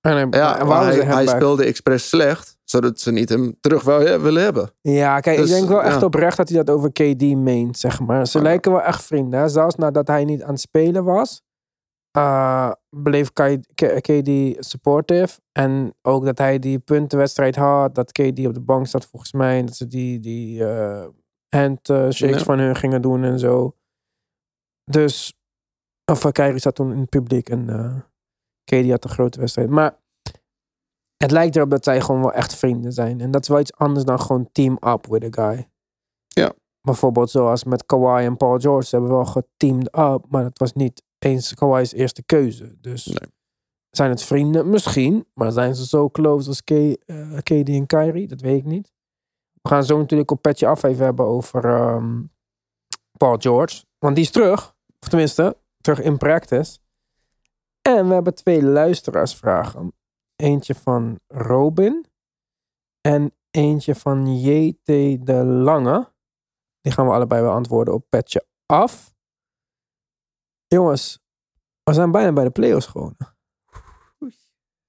En 0.00 0.12
hij, 0.12 0.26
Ja, 0.30 0.58
en 0.58 0.66
maar 0.66 0.84
hij, 0.84 1.00
hij 1.04 1.26
speelde 1.26 1.64
expres 1.64 2.08
slecht, 2.08 2.56
zodat 2.64 3.00
ze 3.00 3.10
niet 3.12 3.28
hem 3.28 3.56
terug 3.60 3.82
willen 3.82 4.42
hebben. 4.42 4.70
Ja, 4.80 5.20
kijk, 5.20 5.36
Dus, 5.36 5.50
ik 5.50 5.56
denk 5.56 5.68
wel 5.68 5.82
echt 5.82 6.00
ja. 6.00 6.06
oprecht 6.06 6.36
dat 6.36 6.48
hij 6.48 6.62
dat 6.64 6.74
over 6.76 6.92
KD 6.92 7.22
meent, 7.22 7.78
zeg 7.78 8.00
maar. 8.00 8.26
Ze 8.26 8.36
Ah. 8.38 8.42
lijken 8.44 8.72
wel 8.72 8.82
echt 8.82 9.04
vrienden. 9.04 9.40
hè. 9.40 9.48
Zelfs 9.48 9.74
nadat 9.74 10.06
hij 10.06 10.24
niet 10.24 10.42
aan 10.42 10.50
het 10.52 10.60
spelen 10.60 11.04
was, 11.04 11.42
eh, 12.16 12.72
bleef 12.88 13.32
KD 13.32 14.64
supportive. 14.64 15.40
En 15.52 15.94
ook 16.02 16.24
dat 16.24 16.38
hij 16.38 16.58
die 16.58 16.78
puntenwedstrijd 16.78 17.56
had, 17.56 17.94
dat 17.94 18.12
KD 18.12 18.46
op 18.46 18.54
de 18.54 18.60
bank 18.60 18.86
zat 18.86 19.06
volgens 19.06 19.32
mij. 19.32 19.58
En 19.58 19.66
dat 19.66 19.76
ze 19.76 19.86
die, 19.86 20.20
die 20.20 20.64
eh 20.66 21.06
handshakes 21.48 22.18
Ja. 22.18 22.38
van 22.38 22.58
hun 22.58 22.76
gingen 22.76 23.02
doen 23.02 23.24
en 23.24 23.38
zo. 23.38 23.76
Dus, 24.90 25.34
of 26.12 26.24
uh, 26.24 26.32
Kyrie 26.32 26.58
zat 26.58 26.74
toen 26.74 26.92
in 26.92 27.00
het 27.00 27.08
publiek 27.08 27.48
en 27.48 27.68
eh 27.68 28.00
KD 28.64 28.90
had 28.90 29.04
een 29.04 29.10
grote 29.10 29.40
wedstrijd. 29.40 29.70
Maar 29.70 29.98
het 31.16 31.30
lijkt 31.30 31.56
erop 31.56 31.70
dat 31.70 31.84
zij 31.84 32.00
gewoon 32.00 32.20
wel 32.20 32.32
echt 32.32 32.54
vrienden 32.56 32.92
zijn. 32.92 33.20
En 33.20 33.30
dat 33.30 33.42
is 33.42 33.48
wel 33.48 33.60
iets 33.60 33.74
anders 33.74 34.04
dan 34.04 34.20
gewoon 34.20 34.48
team 34.52 34.78
up 34.86 35.06
with 35.06 35.38
a 35.38 35.42
guy. 35.42 35.68
Ja. 36.26 36.52
Bijvoorbeeld 36.80 37.30
zoals 37.30 37.64
met 37.64 37.86
Kawhi 37.86 38.24
en 38.24 38.36
Paul 38.36 38.58
George. 38.58 38.88
Ze 38.88 38.96
hebben 38.96 39.14
wel 39.14 39.24
geteamed 39.24 39.86
up, 39.98 40.24
maar 40.28 40.42
dat 40.42 40.58
was 40.58 40.72
niet 40.72 41.02
eens 41.18 41.54
Kawhi's 41.54 41.92
eerste 41.92 42.22
keuze. 42.22 42.76
Dus 42.80 43.06
Nee. 43.06 43.32
zijn 43.90 44.10
het 44.10 44.22
vrienden? 44.22 44.70
Misschien. 44.70 45.26
Maar 45.34 45.52
zijn 45.52 45.74
ze 45.74 45.86
zo 45.86 46.08
close 46.10 46.48
als 46.48 46.64
K, 46.64 46.70
eh, 46.70 47.36
KD 47.42 47.68
en 47.68 47.86
Kyrie? 47.86 48.26
Dat 48.28 48.40
weet 48.40 48.58
ik 48.58 48.64
niet. 48.64 48.92
We 49.62 49.68
gaan 49.68 49.84
zo 49.84 49.98
natuurlijk 49.98 50.30
op 50.30 50.42
Petje 50.42 50.66
Af 50.66 50.82
even 50.82 51.04
hebben 51.04 51.26
over 51.26 51.64
ehm, 51.64 52.22
Paul 53.16 53.36
George. 53.38 53.84
Want 53.98 54.14
die 54.14 54.24
is 54.24 54.30
terug. 54.30 54.74
Of 55.00 55.08
tenminste, 55.08 55.56
terug 55.80 56.00
in 56.00 56.16
practice. 56.16 56.78
En 57.82 58.08
we 58.08 58.14
hebben 58.14 58.34
twee 58.34 58.62
luisteraarsvragen. 58.62 59.92
Eentje 60.36 60.74
van 60.74 61.18
Robin. 61.26 62.06
En 63.00 63.34
eentje 63.50 63.94
van 63.94 64.36
JT 64.40 64.84
de 65.26 65.44
Lange. 65.44 66.12
Die 66.80 66.92
gaan 66.92 67.06
we 67.06 67.12
allebei 67.12 67.42
beantwoorden 67.42 67.94
op 67.94 68.06
Petje 68.08 68.46
Af. 68.66 69.14
Jongens, 70.68 71.18
we 71.82 71.92
zijn 71.92 72.10
bijna 72.10 72.32
bij 72.32 72.44
de 72.44 72.50
playoffs 72.50 72.86
gewoon. 72.86 73.16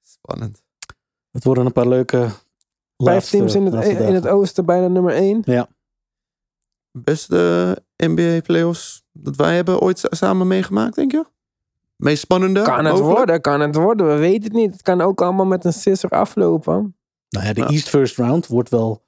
Spannend. 0.01 0.61
Het 1.31 1.43
worden 1.43 1.65
een 1.65 1.71
paar 1.71 1.87
leuke 1.87 2.17
Vijf 2.17 2.33
laatste- 2.97 3.37
teams 3.37 3.55
in 3.55 3.65
het, 3.65 3.85
in 3.99 4.13
het 4.13 4.27
oosten, 4.27 4.65
bijna 4.65 4.87
nummer 4.87 5.13
één. 5.13 5.41
Beste 6.91 7.83
NBA 7.97 8.41
playoffs 8.41 9.03
dat 9.11 9.35
wij 9.35 9.55
hebben 9.55 9.79
ooit 9.79 9.99
sa- 9.99 10.07
samen 10.11 10.47
meegemaakt, 10.47 10.95
denk 10.95 11.11
je? 11.11 11.25
Meest 11.95 12.21
spannende? 12.21 12.61
Kan 12.61 12.85
het 12.85 12.93
mogelijk? 12.93 13.17
worden, 13.17 13.41
kan 13.41 13.59
het 13.59 13.75
worden. 13.75 14.07
We 14.07 14.15
weten 14.15 14.43
het 14.43 14.53
niet. 14.53 14.71
Het 14.71 14.81
kan 14.81 15.01
ook 15.01 15.21
allemaal 15.21 15.45
met 15.45 15.65
een 15.65 15.73
sisser 15.73 16.09
aflopen. 16.09 16.95
Nou 17.29 17.45
ja, 17.45 17.53
de 17.53 17.61
Ja. 17.61 17.67
East 17.67 17.89
First 17.89 18.17
Round 18.17 18.47
wordt 18.47 18.69
wel... 18.69 19.05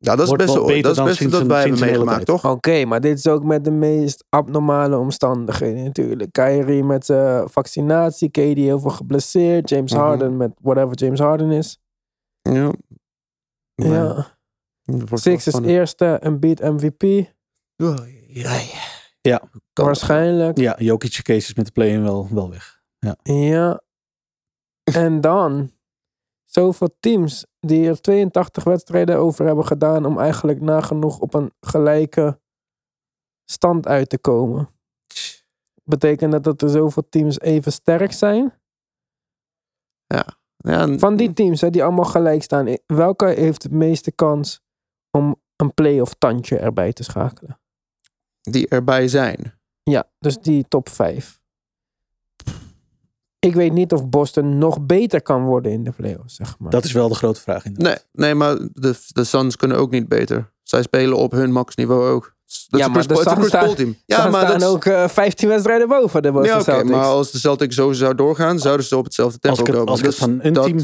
Ja, 0.00 0.10
dat 0.16 0.20
is 0.20 0.26
Wordt 0.28 0.42
best 0.44 0.54
wel 0.54 0.66
beter 0.66 0.82
Dat 0.82 0.90
is 0.90 0.96
dan 0.96 1.06
best 1.06 1.30
dat 1.30 1.40
een- 1.40 1.48
wij 1.48 1.60
hebben 1.60 1.80
meegemaakt, 1.80 2.26
toch? 2.26 2.44
Oké, 2.50 2.84
maar 2.84 3.00
dit 3.00 3.18
is 3.18 3.26
ook 3.26 3.44
met 3.44 3.64
de 3.64 3.70
meest 3.70 4.24
abnormale 4.28 4.96
omstandigheden 4.98 5.84
natuurlijk. 5.84 6.32
Kyrie 6.32 6.84
met 6.84 7.06
zijn 7.06 7.48
vaccinatie, 7.48 8.30
KD 8.30 8.36
heel 8.36 8.78
veel 8.80 8.90
geblesseerd, 8.90 9.68
James 9.68 9.92
Mhm. 9.92 10.00
Harden 10.00 10.36
met 10.36 10.50
whatever 10.62 10.96
James 10.96 11.18
Harden 11.20 11.50
is. 11.50 11.78
Ja. 12.42 12.72
Ja. 13.74 14.36
Six 15.14 15.46
is 15.46 15.54
eerste 15.58 16.04
en 16.04 16.40
beat 16.40 16.60
MVP. 16.60 17.02
Oei. 17.82 18.16
Ja. 19.20 19.38
Kan- 19.72 19.84
Waarschijnlijk. 19.84 20.58
Ja, 20.58 20.74
Jokic 20.78 21.20
cases 21.22 21.54
met 21.54 21.66
de 21.66 21.72
play-in 21.72 22.02
wel, 22.02 22.28
wel 22.30 22.50
weg. 22.50 22.80
Ja. 23.22 23.80
En 24.92 25.20
dan 25.20 25.70
zoveel 26.58 26.96
teams 27.00 27.46
die 27.60 27.88
er 27.88 28.00
82 28.00 28.64
wedstrijden 28.64 29.16
over 29.18 29.46
hebben 29.46 29.66
gedaan 29.66 30.06
om 30.06 30.18
eigenlijk 30.18 30.60
nagenoeg 30.60 31.18
op 31.18 31.34
een 31.34 31.52
gelijke 31.60 32.40
stand 33.50 33.86
uit 33.86 34.08
te 34.08 34.18
komen. 34.18 34.68
Betekent 35.84 36.32
dat 36.32 36.44
dat 36.44 36.62
er 36.62 36.68
zoveel 36.68 37.08
teams 37.08 37.40
even 37.40 37.72
sterk 37.72 38.12
zijn? 38.12 38.54
Ja, 40.06 40.26
en- 40.56 40.98
Van 40.98 41.16
die 41.16 41.32
teams 41.32 41.60
hè, 41.60 41.70
die 41.70 41.82
allemaal 41.84 42.04
gelijk 42.04 42.42
staan, 42.42 42.76
welke 42.86 43.26
heeft 43.26 43.62
de 43.62 43.70
meeste 43.70 44.12
kans 44.12 44.60
om 45.10 45.36
een 45.56 45.74
play-off 45.74 46.14
tandje 46.14 46.58
erbij 46.58 46.92
te 46.92 47.02
schakelen? 47.02 47.60
die 48.50 48.68
erbij 48.68 49.08
zijn. 49.08 49.60
Ja, 49.82 50.10
dus 50.18 50.38
die 50.38 50.68
top 50.68 50.88
5. 50.88 51.37
Ik 53.48 53.54
weet 53.54 53.72
niet 53.72 53.92
of 53.92 54.08
Boston 54.08 54.58
nog 54.58 54.80
beter 54.80 55.22
kan 55.22 55.44
worden 55.44 55.72
in 55.72 55.84
de 55.84 55.90
playoffs, 55.90 56.34
zeg 56.34 56.58
maar. 56.58 56.70
Dat 56.70 56.84
is 56.84 56.92
wel 56.92 57.08
de 57.08 57.14
grote 57.14 57.40
vraag. 57.40 57.64
inderdaad. 57.64 58.06
Nee, 58.12 58.24
nee 58.26 58.34
maar 58.34 58.56
de, 58.72 58.94
de 59.12 59.24
Suns 59.24 59.56
kunnen 59.56 59.76
ook 59.76 59.90
niet 59.90 60.08
beter. 60.08 60.52
Zij 60.62 60.82
spelen 60.82 61.16
op 61.16 61.32
hun 61.32 61.52
max 61.52 61.74
niveau 61.76 62.08
ook. 62.08 62.36
Dat 62.68 62.80
Ja, 62.80 62.86
een 62.86 62.92
maar 62.92 63.06
de 63.06 63.14
een 63.14 63.22
Suns 63.22 63.46
staan- 63.46 63.74
team. 63.74 63.96
Ja, 64.06 64.28
maar 64.28 64.40
staan 64.46 64.58
dat 64.58 64.68
is- 64.68 64.74
ook 64.76 64.84
eh, 64.84 65.08
15 65.08 65.48
wedstrijden 65.48 65.88
boven 65.88 66.22
de 66.22 66.32
Boston 66.32 66.50
Ja, 66.50 66.60
oké, 66.60 66.70
Celtics. 66.70 66.90
maar 66.90 67.04
als 67.04 67.30
de 67.30 67.38
Celtics 67.38 67.74
zo 67.74 67.92
zou 67.92 68.14
doorgaan, 68.14 68.58
zouden 68.58 68.86
ze 68.86 68.96
op 68.96 69.04
hetzelfde 69.04 69.38
tempo 69.38 69.58
Als 69.58 69.60
ik 69.60 69.66
het, 69.66 69.76
komen. 69.76 69.90
als 69.90 70.00
ik 70.00 70.06
het 70.06 70.14
Dus 70.16 70.24
van 70.24 70.38
een 70.42 70.52
dat, 70.52 70.64
team 70.64 70.78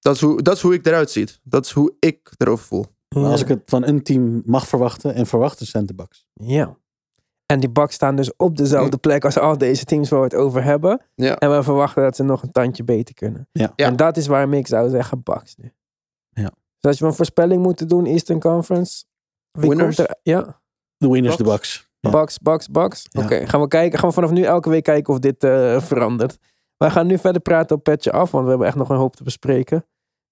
dat, 0.00 0.14
is 0.14 0.20
hoe, 0.20 0.42
dat 0.42 0.56
is 0.56 0.62
hoe 0.62 0.74
ik 0.74 0.86
eruit 0.86 1.10
zie. 1.10 1.28
Dat 1.42 1.64
is 1.64 1.70
hoe 1.72 1.94
ik 1.98 2.30
erover 2.36 2.64
voel. 2.66 2.86
Ja. 3.08 3.20
Als 3.20 3.40
ik 3.40 3.48
het 3.48 3.60
van 3.64 3.84
een 3.86 4.02
team 4.02 4.42
mag 4.44 4.66
verwachten 4.68 5.14
en 5.14 5.26
verwachten, 5.26 5.66
zijn 5.66 5.86
de 5.86 5.94
Bucks. 5.94 6.26
Ja. 6.34 6.76
En 7.52 7.60
die 7.60 7.70
Bucks 7.70 7.94
staan 7.94 8.16
dus 8.16 8.36
op 8.36 8.56
dezelfde 8.56 8.96
plek 8.96 9.24
als 9.24 9.38
al 9.38 9.58
deze 9.58 9.84
teams 9.84 10.08
waar 10.08 10.18
we 10.18 10.24
het 10.24 10.34
over 10.34 10.64
hebben. 10.64 11.00
Ja. 11.14 11.36
En 11.36 11.56
we 11.56 11.62
verwachten 11.62 12.02
dat 12.02 12.16
ze 12.16 12.22
nog 12.22 12.42
een 12.42 12.50
tandje 12.52 12.84
beter 12.84 13.14
kunnen. 13.14 13.48
Ja. 13.52 13.72
Ja. 13.76 13.86
En 13.86 13.96
dat 13.96 14.16
is 14.16 14.26
waarom 14.26 14.52
ik 14.52 14.66
zou 14.66 14.88
zeggen 14.88 15.22
Bucks 15.22 15.56
nu. 15.56 15.72
Ja. 16.30 16.50
Dus 16.80 16.90
als 16.90 16.98
je 16.98 17.04
een 17.04 17.14
voorspelling 17.14 17.62
moet 17.62 17.88
doen, 17.88 18.06
Eastern 18.06 18.40
Conference. 18.40 19.04
Wie 19.50 19.68
Winners? 19.68 19.96
komt 19.96 20.08
er? 20.08 20.16
Ja, 20.22 20.60
De 20.96 21.08
winners, 21.08 21.36
de 21.36 21.44
Bucks? 21.44 21.56
Bucks. 21.60 21.88
Ja. 22.00 22.10
Bucks, 22.10 22.38
Bucks, 22.38 22.68
Bucks. 22.68 23.06
Ja. 23.08 23.22
Oké, 23.22 23.46
gaan 23.46 23.60
we 23.60 23.68
kijken. 23.68 23.98
Gaan 23.98 24.08
we 24.08 24.14
vanaf 24.14 24.30
nu 24.30 24.42
elke 24.42 24.70
week 24.70 24.84
kijken 24.84 25.12
of 25.12 25.18
dit 25.18 25.44
eh, 25.44 25.80
verandert. 25.80 26.38
Wij 26.76 26.90
gaan 26.90 27.06
nu 27.06 27.18
verder 27.18 27.42
praten 27.42 27.76
op 27.76 27.82
Petje 27.82 28.12
Af, 28.12 28.30
want 28.30 28.44
we 28.44 28.50
hebben 28.50 28.68
echt 28.68 28.76
nog 28.76 28.88
een 28.88 28.96
hoop 28.96 29.16
te 29.16 29.22
bespreken. 29.24 29.86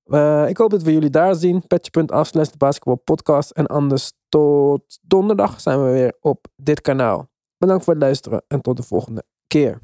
Eh, 0.07 0.49
ik 0.49 0.57
hoop 0.57 0.71
dat 0.71 0.83
we 0.83 0.93
jullie 0.93 1.11
daar 1.11 1.35
zien. 1.35 1.67
Petje.af 1.67 2.27
slash 2.27 2.49
de 2.49 2.57
basketball 2.57 2.97
podcast. 2.97 3.51
En 3.51 3.67
anders 3.67 4.13
tot 4.29 4.99
donderdag 5.03 5.61
zijn 5.61 5.85
we 5.85 5.91
weer 5.91 6.17
op 6.21 6.47
dit 6.57 6.81
kanaal. 6.81 7.29
Bedankt 7.59 7.85
voor 7.85 7.93
het 7.93 8.03
luisteren 8.03 8.45
en 8.49 8.61
tot 8.61 8.77
de 8.77 8.83
volgende 8.83 9.25
keer. 9.47 9.81